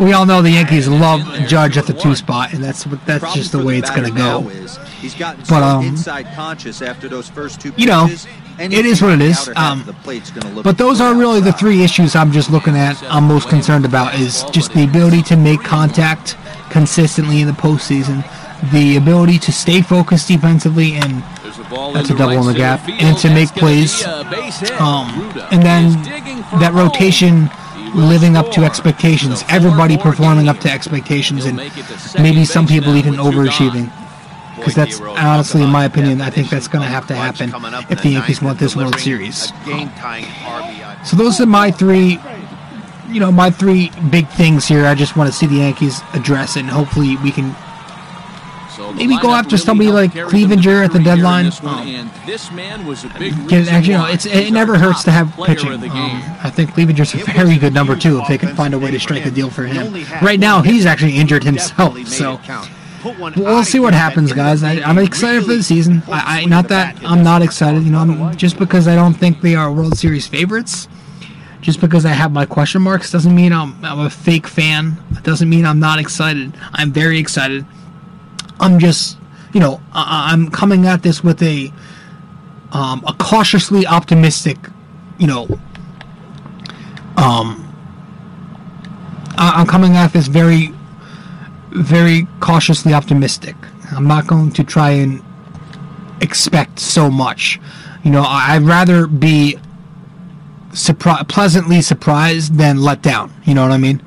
we 0.00 0.12
all 0.12 0.26
know 0.26 0.42
the 0.42 0.50
Yankees 0.50 0.88
love 0.88 1.22
Judge 1.46 1.76
at 1.76 1.86
the 1.86 1.92
two 1.92 2.14
spot, 2.14 2.52
and 2.52 2.62
that's 2.62 2.84
that's 2.84 3.20
Problem 3.20 3.34
just 3.34 3.52
the 3.52 3.64
way 3.64 3.78
it's 3.78 3.90
going 3.90 4.04
to 4.04 4.16
go. 4.16 4.48
is 4.48 4.78
He's 5.02 5.14
gotten 5.14 5.42
But, 5.48 5.62
um, 5.64 5.84
inside 5.84 6.26
conscious 6.34 6.80
after 6.80 7.08
those 7.08 7.28
first 7.28 7.60
two 7.60 7.72
you 7.76 7.86
know, 7.86 8.08
it 8.58 8.86
is 8.86 9.02
what 9.02 9.12
it 9.14 9.20
is. 9.20 9.50
Um, 9.56 9.80
of 9.80 9.86
the 9.86 9.92
plate's 9.94 10.30
gonna 10.30 10.54
look 10.54 10.64
But 10.64 10.78
those 10.78 11.00
are 11.00 11.14
really 11.14 11.40
the 11.40 11.52
three 11.52 11.82
issues 11.82 12.14
I'm 12.14 12.30
just 12.30 12.50
looking 12.50 12.76
at. 12.76 13.02
I'm 13.04 13.24
most 13.24 13.48
concerned 13.48 13.84
about 13.84 14.14
is 14.14 14.44
just 14.52 14.72
the 14.72 14.84
ability 14.84 15.22
to 15.24 15.36
make 15.36 15.60
contact 15.62 16.36
consistently 16.70 17.40
in 17.40 17.48
the 17.48 17.52
postseason, 17.52 18.24
the 18.70 18.96
ability 18.96 19.38
to 19.40 19.52
stay 19.52 19.82
focused 19.82 20.28
defensively, 20.28 20.94
and 20.94 21.22
That's 21.94 22.10
a 22.10 22.14
double 22.14 22.36
right 22.36 22.38
in 22.38 22.46
the 22.46 22.54
gap. 22.54 22.80
field. 22.80 23.00
And 23.00 23.18
to 23.18 23.30
make 23.30 23.48
plays, 23.50 24.04
be 24.04 24.10
a 24.10 24.24
base 24.30 24.60
hit. 24.60 24.80
um, 24.80 25.08
and 25.50 25.62
then 25.62 25.86
is 25.86 25.96
digging 26.06 26.42
for 26.44 26.58
that 26.58 26.72
rotation 26.72 27.50
living 27.94 28.36
up 28.36 28.50
to 28.52 28.64
expectations. 28.64 29.44
Everybody 29.48 29.96
performing 29.96 30.48
up 30.48 30.58
to 30.60 30.70
expectations, 30.70 31.44
and 31.44 31.56
make 31.56 31.76
it 31.76 31.86
to 31.86 31.98
second 31.98 32.22
maybe 32.22 32.44
some 32.44 32.66
people 32.66 32.96
even 32.96 33.14
overachieving. 33.14 33.90
Because 34.56 34.74
that's 34.74 35.00
honestly, 35.00 35.62
in 35.62 35.70
my 35.70 35.86
opinion, 35.86 36.20
I 36.20 36.30
think 36.30 36.48
that's 36.48 36.68
going 36.68 36.82
to 36.82 36.88
have 36.88 37.06
to 37.08 37.14
happen 37.16 37.52
if 37.90 38.02
the 38.02 38.10
Yankees 38.10 38.40
want 38.40 38.58
this 38.60 38.76
World 38.76 38.98
Series. 39.00 39.50
a 39.50 39.64
game-tying 39.64 40.24
RBI. 40.24 41.04
So 41.04 41.16
those 41.16 41.40
are 41.40 41.46
my 41.46 41.72
three, 41.72 42.20
you 43.08 43.18
know, 43.18 43.32
my 43.32 43.50
three 43.50 43.90
big 44.10 44.28
things 44.28 44.68
here. 44.68 44.86
I 44.86 44.94
just 44.94 45.16
want 45.16 45.28
to 45.30 45.36
see 45.36 45.46
the 45.46 45.56
Yankees 45.56 46.00
address, 46.12 46.56
it, 46.56 46.60
and 46.60 46.70
hopefully 46.70 47.16
we 47.16 47.32
can 47.32 47.56
Maybe 48.92 49.16
go 49.18 49.32
after 49.32 49.56
somebody 49.56 49.90
like 49.90 50.12
Clevinger 50.12 50.84
at 50.84 50.92
the 50.92 50.98
victory 50.98 51.02
here 51.02 51.02
in 51.02 51.02
deadline. 51.02 51.44
this 52.26 52.50
Um, 52.50 52.56
man 52.56 52.86
was 52.86 53.04
a 53.04 53.08
big 53.18 53.34
get 53.48 53.68
actually. 53.68 53.92
You 53.92 53.98
know, 53.98 54.06
it's 54.06 54.26
it 54.26 54.52
never 54.52 54.78
hurts 54.78 55.04
to 55.04 55.10
have 55.10 55.34
pitching. 55.36 55.72
Um. 55.72 56.22
I 56.42 56.50
think 56.50 56.70
Clevinger's 56.70 57.14
a 57.14 57.18
very 57.18 57.58
good 57.58 57.74
number 57.74 57.96
two 57.96 58.18
if 58.20 58.28
they 58.28 58.38
can 58.38 58.54
find 58.54 58.74
a 58.74 58.78
way 58.78 58.90
to 58.90 58.98
strike 58.98 59.26
a 59.26 59.30
deal 59.30 59.50
for 59.50 59.64
him. 59.64 59.92
Right 60.22 60.40
now, 60.40 60.62
he's 60.62 60.86
actually 60.86 61.16
injured 61.16 61.44
himself. 61.44 61.98
So. 62.06 62.34
it 62.34 62.42
count. 62.42 62.70
Put 63.02 63.18
one 63.18 63.32
We'll 63.36 63.64
see 63.64 63.80
what 63.80 63.94
happens, 63.94 64.32
guys. 64.32 64.62
I, 64.62 64.80
I'm 64.80 64.98
excited 64.98 65.42
for 65.42 65.54
the 65.56 65.62
season. 65.62 66.04
I, 66.06 66.42
I 66.42 66.44
not 66.44 66.68
that 66.68 66.96
I'm 67.04 67.24
not 67.24 67.42
excited. 67.42 67.82
You 67.82 67.90
know, 67.90 67.98
I'm, 67.98 68.36
just 68.36 68.58
because 68.58 68.86
I 68.86 68.94
don't 68.94 69.14
think 69.14 69.40
they 69.40 69.56
are 69.56 69.72
World 69.72 69.98
Series 69.98 70.28
favorites, 70.28 70.86
just 71.60 71.80
because 71.80 72.06
I 72.06 72.10
have 72.10 72.30
my 72.32 72.46
question 72.46 72.80
marks, 72.82 73.10
doesn't 73.10 73.34
mean 73.34 73.52
I'm, 73.52 73.84
I'm 73.84 73.98
a 73.98 74.10
fake 74.10 74.46
fan. 74.46 74.98
It 75.16 75.24
doesn't 75.24 75.48
mean 75.50 75.66
I'm 75.66 75.80
not 75.80 75.98
excited. 75.98 76.54
I'm 76.74 76.92
very 76.92 77.18
excited. 77.18 77.66
I'm 78.62 78.78
just, 78.78 79.18
you 79.52 79.60
know, 79.60 79.80
I, 79.92 80.32
I'm 80.32 80.50
coming 80.50 80.86
at 80.86 81.02
this 81.02 81.22
with 81.22 81.42
a 81.42 81.72
um, 82.72 83.04
a 83.06 83.12
cautiously 83.12 83.86
optimistic, 83.86 84.56
you 85.18 85.26
know, 85.26 85.46
um, 87.18 87.68
I, 89.36 89.52
I'm 89.56 89.66
coming 89.66 89.96
at 89.96 90.12
this 90.12 90.26
very, 90.26 90.72
very 91.70 92.26
cautiously 92.40 92.94
optimistic. 92.94 93.54
I'm 93.90 94.06
not 94.06 94.26
going 94.26 94.52
to 94.52 94.64
try 94.64 94.90
and 94.90 95.22
expect 96.22 96.78
so 96.78 97.10
much. 97.10 97.60
You 98.04 98.10
know, 98.10 98.22
I'd 98.22 98.62
rather 98.62 99.06
be 99.06 99.58
surpri- 100.70 101.28
pleasantly 101.28 101.82
surprised 101.82 102.56
than 102.56 102.80
let 102.80 103.02
down. 103.02 103.32
You 103.44 103.54
know 103.54 103.62
what 103.62 103.72
I 103.72 103.78
mean? 103.78 104.02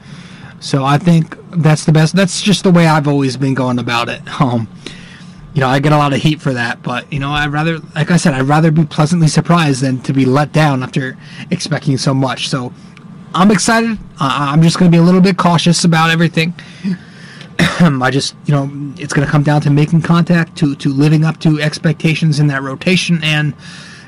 So 0.60 0.84
I 0.84 0.98
think 0.98 1.38
that's 1.58 1.86
the 1.86 1.92
best. 1.92 2.16
That's 2.16 2.42
just 2.42 2.64
the 2.64 2.72
way 2.72 2.88
I've 2.88 3.08
always 3.08 3.38
been 3.38 3.54
going 3.54 3.80
about 3.80 4.10
it. 4.10 4.22
Um, 4.42 4.68
you 5.54 5.62
know, 5.62 5.68
I 5.68 5.80
get 5.80 5.94
a 5.94 5.98
lot 5.98 6.14
of 6.14 6.22
heat 6.22 6.42
for 6.42 6.54
that, 6.54 6.84
but 6.84 7.12
you 7.12 7.20
know, 7.20 7.32
I'd 7.32 7.48
rather, 7.48 7.80
like 7.96 8.12
I 8.12 8.18
said, 8.18 8.34
I'd 8.34 8.42
rather 8.42 8.72
be 8.72 8.86
pleasantly 8.86 9.28
surprised 9.28 9.82
than 9.82 10.02
to 10.02 10.12
be 10.12 10.26
let 10.26 10.52
down 10.52 10.84
after 10.84 11.18
expecting 11.50 11.98
so 11.98 12.14
much. 12.14 12.50
So 12.50 12.74
I'm 13.34 13.52
excited. 13.52 13.98
Uh, 14.20 14.52
I'm 14.52 14.62
just 14.62 14.78
going 14.78 14.92
to 14.92 14.96
be 14.96 15.00
a 15.00 15.06
little 15.06 15.22
bit 15.22 15.38
cautious 15.38 15.86
about 15.86 16.10
everything. 16.10 16.54
I 17.80 18.10
just, 18.12 18.36
you 18.46 18.54
know, 18.54 18.70
it's 18.98 19.14
going 19.14 19.26
to 19.26 19.32
come 19.32 19.44
down 19.44 19.62
to 19.62 19.70
making 19.70 20.02
contact, 20.02 20.58
to 20.58 20.76
to 20.76 20.90
living 20.90 21.24
up 21.24 21.40
to 21.42 21.62
expectations 21.62 22.40
in 22.40 22.48
that 22.48 22.62
rotation, 22.62 23.24
and 23.24 23.54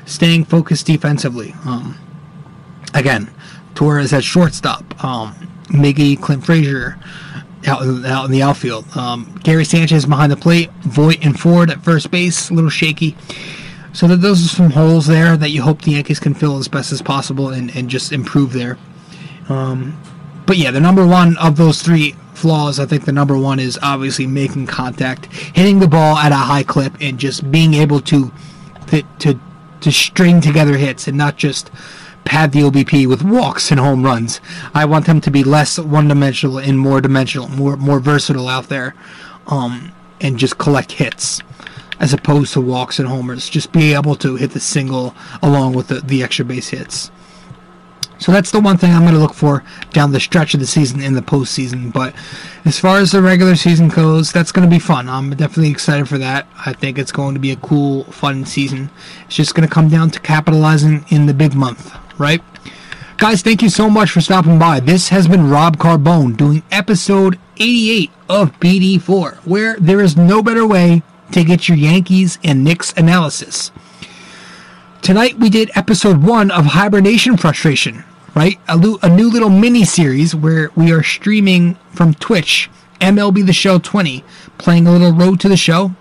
staying 0.04 0.44
focused 0.44 0.86
defensively. 0.86 1.54
Um, 1.64 1.98
again, 2.94 3.30
Torres 3.74 4.12
at 4.12 4.24
shortstop, 4.24 5.02
um, 5.02 5.47
Miggy, 5.68 6.20
Clint 6.20 6.44
Frazier 6.44 6.98
out, 7.66 7.82
in- 7.82 8.04
out 8.04 8.24
in 8.24 8.30
the 8.30 8.42
outfield, 8.42 8.84
um, 8.96 9.38
Gary 9.42 9.64
Sanchez 9.64 10.06
behind 10.06 10.32
the 10.32 10.36
plate, 10.36 10.70
Voit 10.82 11.24
and 11.24 11.38
Ford 11.38 11.70
at 11.70 11.82
first 11.82 12.10
base, 12.10 12.50
a 12.50 12.54
little 12.54 12.70
shaky. 12.70 13.16
So 13.92 14.06
that 14.08 14.18
those 14.18 14.44
are 14.44 14.48
some 14.48 14.70
holes 14.70 15.06
there 15.06 15.36
that 15.36 15.50
you 15.50 15.62
hope 15.62 15.82
the 15.82 15.92
Yankees 15.92 16.20
can 16.20 16.34
fill 16.34 16.58
as 16.58 16.68
best 16.68 16.92
as 16.92 17.02
possible 17.02 17.48
and, 17.48 17.74
and 17.74 17.88
just 17.88 18.12
improve 18.12 18.52
there. 18.52 18.78
Um, 19.48 20.00
but 20.46 20.56
yeah, 20.56 20.70
the 20.70 20.80
number 20.80 21.06
one 21.06 21.36
of 21.38 21.56
those 21.56 21.82
three 21.82 22.14
flaws, 22.34 22.78
I 22.78 22.86
think 22.86 23.04
the 23.04 23.12
number 23.12 23.36
one 23.36 23.58
is 23.58 23.78
obviously 23.82 24.26
making 24.26 24.66
contact, 24.66 25.26
hitting 25.26 25.80
the 25.80 25.88
ball 25.88 26.16
at 26.16 26.32
a 26.32 26.36
high 26.36 26.62
clip, 26.62 26.94
and 27.00 27.18
just 27.18 27.50
being 27.50 27.74
able 27.74 28.00
to 28.02 28.32
to 28.88 29.02
to, 29.18 29.40
to 29.80 29.92
string 29.92 30.40
together 30.40 30.76
hits 30.76 31.08
and 31.08 31.18
not 31.18 31.36
just 31.36 31.70
pad 32.28 32.52
the 32.52 32.60
OBP 32.60 33.06
with 33.06 33.22
walks 33.22 33.70
and 33.70 33.80
home 33.80 34.02
runs. 34.04 34.40
I 34.74 34.84
want 34.84 35.06
them 35.06 35.20
to 35.22 35.30
be 35.30 35.42
less 35.42 35.78
one-dimensional 35.78 36.58
and 36.58 36.78
more 36.78 37.00
dimensional, 37.00 37.48
more 37.48 37.78
more 37.78 38.00
versatile 38.00 38.48
out 38.48 38.68
there, 38.68 38.94
um, 39.46 39.92
and 40.20 40.38
just 40.38 40.58
collect 40.58 40.92
hits 40.92 41.40
as 42.00 42.12
opposed 42.12 42.52
to 42.52 42.60
walks 42.60 42.98
and 42.98 43.08
homers. 43.08 43.48
Just 43.48 43.72
be 43.72 43.94
able 43.94 44.14
to 44.16 44.36
hit 44.36 44.50
the 44.50 44.60
single 44.60 45.14
along 45.42 45.72
with 45.72 45.88
the, 45.88 46.00
the 46.00 46.22
extra 46.22 46.44
base 46.44 46.68
hits. 46.68 47.10
So 48.18 48.32
that's 48.32 48.50
the 48.50 48.60
one 48.60 48.76
thing 48.76 48.92
I'm 48.92 49.02
going 49.02 49.14
to 49.14 49.20
look 49.20 49.34
for 49.34 49.64
down 49.92 50.10
the 50.10 50.20
stretch 50.20 50.52
of 50.52 50.60
the 50.60 50.66
season 50.66 51.00
in 51.00 51.14
the 51.14 51.22
postseason. 51.22 51.92
But 51.92 52.14
as 52.64 52.78
far 52.78 52.98
as 52.98 53.12
the 53.12 53.22
regular 53.22 53.54
season 53.54 53.88
goes, 53.88 54.32
that's 54.32 54.50
going 54.50 54.68
to 54.68 54.74
be 54.74 54.80
fun. 54.80 55.08
I'm 55.08 55.30
definitely 55.30 55.70
excited 55.70 56.08
for 56.08 56.18
that. 56.18 56.48
I 56.66 56.72
think 56.72 56.98
it's 56.98 57.12
going 57.12 57.34
to 57.34 57.40
be 57.40 57.52
a 57.52 57.56
cool, 57.56 58.04
fun 58.04 58.44
season. 58.44 58.90
It's 59.26 59.36
just 59.36 59.54
going 59.54 59.66
to 59.66 59.72
come 59.72 59.88
down 59.88 60.10
to 60.10 60.20
capitalizing 60.20 61.04
in 61.10 61.26
the 61.26 61.34
big 61.34 61.54
month, 61.54 61.96
right? 62.18 62.42
Guys, 63.16 63.42
thank 63.42 63.62
you 63.62 63.68
so 63.68 63.90
much 63.90 64.10
for 64.10 64.20
stopping 64.20 64.58
by. 64.58 64.80
This 64.80 65.08
has 65.08 65.26
been 65.26 65.50
Rob 65.50 65.76
Carbone 65.76 66.36
doing 66.36 66.62
episode 66.70 67.38
88 67.56 68.10
of 68.28 68.52
BD4, 68.60 69.38
where 69.38 69.76
there 69.80 70.00
is 70.00 70.16
no 70.16 70.42
better 70.42 70.66
way 70.66 71.02
to 71.32 71.44
get 71.44 71.68
your 71.68 71.76
Yankees 71.76 72.38
and 72.44 72.62
Knicks 72.62 72.92
analysis. 72.96 73.72
Tonight 75.02 75.38
we 75.38 75.50
did 75.50 75.70
episode 75.74 76.22
one 76.22 76.50
of 76.50 76.66
Hibernation 76.66 77.36
Frustration, 77.36 78.04
right? 78.34 78.58
A, 78.68 78.76
lu- 78.76 78.98
a 79.02 79.08
new 79.08 79.30
little 79.30 79.50
mini 79.50 79.84
series 79.84 80.34
where 80.34 80.70
we 80.76 80.92
are 80.92 81.02
streaming 81.02 81.74
from 81.90 82.14
Twitch, 82.14 82.70
MLB 83.00 83.46
The 83.46 83.52
Show 83.52 83.78
20, 83.78 84.24
playing 84.58 84.86
a 84.86 84.92
little 84.92 85.12
Road 85.12 85.40
to 85.40 85.48
the 85.48 85.56
Show. 85.56 85.94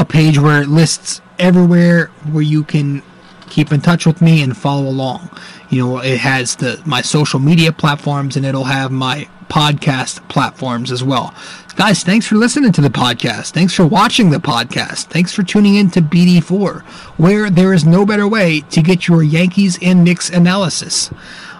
a 0.00 0.04
page 0.04 0.38
where 0.38 0.62
it 0.62 0.68
lists 0.68 1.20
everywhere 1.38 2.06
where 2.32 2.42
you 2.42 2.64
can 2.64 3.02
keep 3.50 3.70
in 3.70 3.82
touch 3.82 4.06
with 4.06 4.22
me 4.22 4.42
and 4.42 4.56
follow 4.56 4.88
along. 4.88 5.28
You 5.68 5.84
know, 5.84 5.98
it 5.98 6.18
has 6.18 6.56
the 6.56 6.82
my 6.86 7.02
social 7.02 7.38
media 7.38 7.70
platforms 7.70 8.36
and 8.36 8.46
it'll 8.46 8.64
have 8.64 8.90
my 8.90 9.28
podcast 9.48 10.26
platforms 10.28 10.90
as 10.90 11.04
well. 11.04 11.34
Guys, 11.76 12.02
thanks 12.02 12.26
for 12.26 12.36
listening 12.36 12.72
to 12.72 12.80
the 12.80 12.88
podcast. 12.88 13.50
Thanks 13.50 13.74
for 13.74 13.86
watching 13.86 14.30
the 14.30 14.38
podcast. 14.38 15.04
Thanks 15.06 15.34
for 15.34 15.42
tuning 15.42 15.74
in 15.74 15.90
to 15.90 16.00
BD4, 16.00 16.82
where 17.18 17.50
there 17.50 17.74
is 17.74 17.84
no 17.84 18.06
better 18.06 18.26
way 18.26 18.60
to 18.70 18.80
get 18.80 19.06
your 19.06 19.22
Yankees 19.22 19.78
and 19.82 20.02
Knicks 20.02 20.30
analysis. 20.30 21.10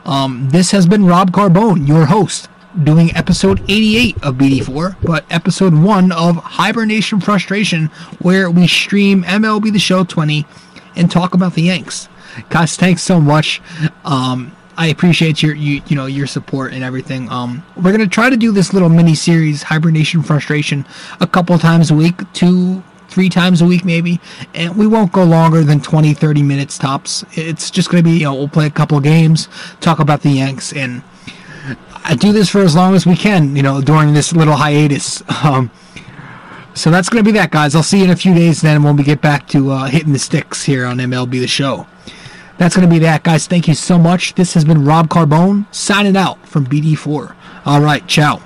Um, 0.06 0.48
this 0.50 0.70
has 0.70 0.86
been 0.86 1.04
Rob 1.04 1.30
Carbone, 1.30 1.86
your 1.86 2.06
host 2.06 2.48
doing 2.84 3.14
episode 3.16 3.60
88 3.68 4.22
of 4.22 4.36
BD4, 4.36 4.96
but 5.02 5.24
episode 5.30 5.74
1 5.74 6.12
of 6.12 6.36
Hibernation 6.36 7.20
Frustration, 7.20 7.86
where 8.20 8.50
we 8.50 8.66
stream 8.66 9.24
MLB 9.24 9.72
The 9.72 9.78
Show 9.78 10.04
20 10.04 10.46
and 10.96 11.10
talk 11.10 11.34
about 11.34 11.54
the 11.54 11.62
Yanks. 11.62 12.08
Guys, 12.48 12.76
thanks 12.76 13.02
so 13.02 13.20
much. 13.20 13.60
Um, 14.04 14.56
I 14.76 14.86
appreciate 14.86 15.42
your 15.42 15.54
you 15.54 15.82
you 15.88 15.96
know 15.96 16.06
your 16.06 16.26
support 16.26 16.72
and 16.72 16.82
everything. 16.82 17.28
Um, 17.28 17.62
we're 17.76 17.92
gonna 17.92 18.06
try 18.06 18.30
to 18.30 18.36
do 18.36 18.50
this 18.50 18.72
little 18.72 18.88
mini 18.88 19.14
series, 19.14 19.62
Hibernation 19.62 20.22
Frustration, 20.22 20.86
a 21.20 21.26
couple 21.26 21.58
times 21.58 21.90
a 21.90 21.94
week, 21.94 22.20
two 22.32 22.82
three 23.08 23.28
times 23.28 23.60
a 23.60 23.66
week 23.66 23.84
maybe 23.84 24.20
and 24.54 24.76
we 24.76 24.86
won't 24.86 25.10
go 25.10 25.24
longer 25.24 25.64
than 25.64 25.80
20 25.80 26.14
30 26.14 26.44
minutes 26.44 26.78
tops 26.78 27.24
it's 27.32 27.68
just 27.68 27.90
going 27.90 28.00
to 28.00 28.08
be 28.08 28.18
you 28.18 28.22
know 28.22 28.34
we'll 28.34 28.46
play 28.46 28.66
a 28.66 28.70
couple 28.70 29.00
games 29.00 29.48
talk 29.80 29.98
about 29.98 30.22
the 30.22 30.30
yanks 30.30 30.72
and 30.72 31.02
I 32.04 32.14
do 32.14 32.32
this 32.32 32.48
for 32.48 32.60
as 32.60 32.74
long 32.74 32.94
as 32.94 33.06
we 33.06 33.16
can, 33.16 33.54
you 33.54 33.62
know, 33.62 33.80
during 33.80 34.14
this 34.14 34.32
little 34.32 34.56
hiatus. 34.56 35.22
Um, 35.42 35.70
so 36.74 36.90
that's 36.90 37.08
going 37.08 37.24
to 37.24 37.28
be 37.28 37.36
that, 37.36 37.50
guys. 37.50 37.74
I'll 37.74 37.82
see 37.82 37.98
you 37.98 38.04
in 38.04 38.10
a 38.10 38.16
few 38.16 38.32
days 38.32 38.60
then 38.60 38.82
when 38.82 38.96
we 38.96 39.02
get 39.02 39.20
back 39.20 39.48
to 39.48 39.70
uh, 39.70 39.84
hitting 39.86 40.12
the 40.12 40.18
sticks 40.18 40.62
here 40.62 40.86
on 40.86 40.98
MLB 40.98 41.32
The 41.32 41.48
Show. 41.48 41.86
That's 42.58 42.76
going 42.76 42.88
to 42.88 42.92
be 42.92 43.00
that, 43.00 43.22
guys. 43.22 43.46
Thank 43.46 43.66
you 43.68 43.74
so 43.74 43.98
much. 43.98 44.34
This 44.34 44.54
has 44.54 44.64
been 44.64 44.84
Rob 44.84 45.08
Carbone 45.08 45.66
signing 45.74 46.16
out 46.16 46.46
from 46.46 46.66
BD4. 46.66 47.34
All 47.66 47.80
right, 47.80 48.06
ciao. 48.06 48.40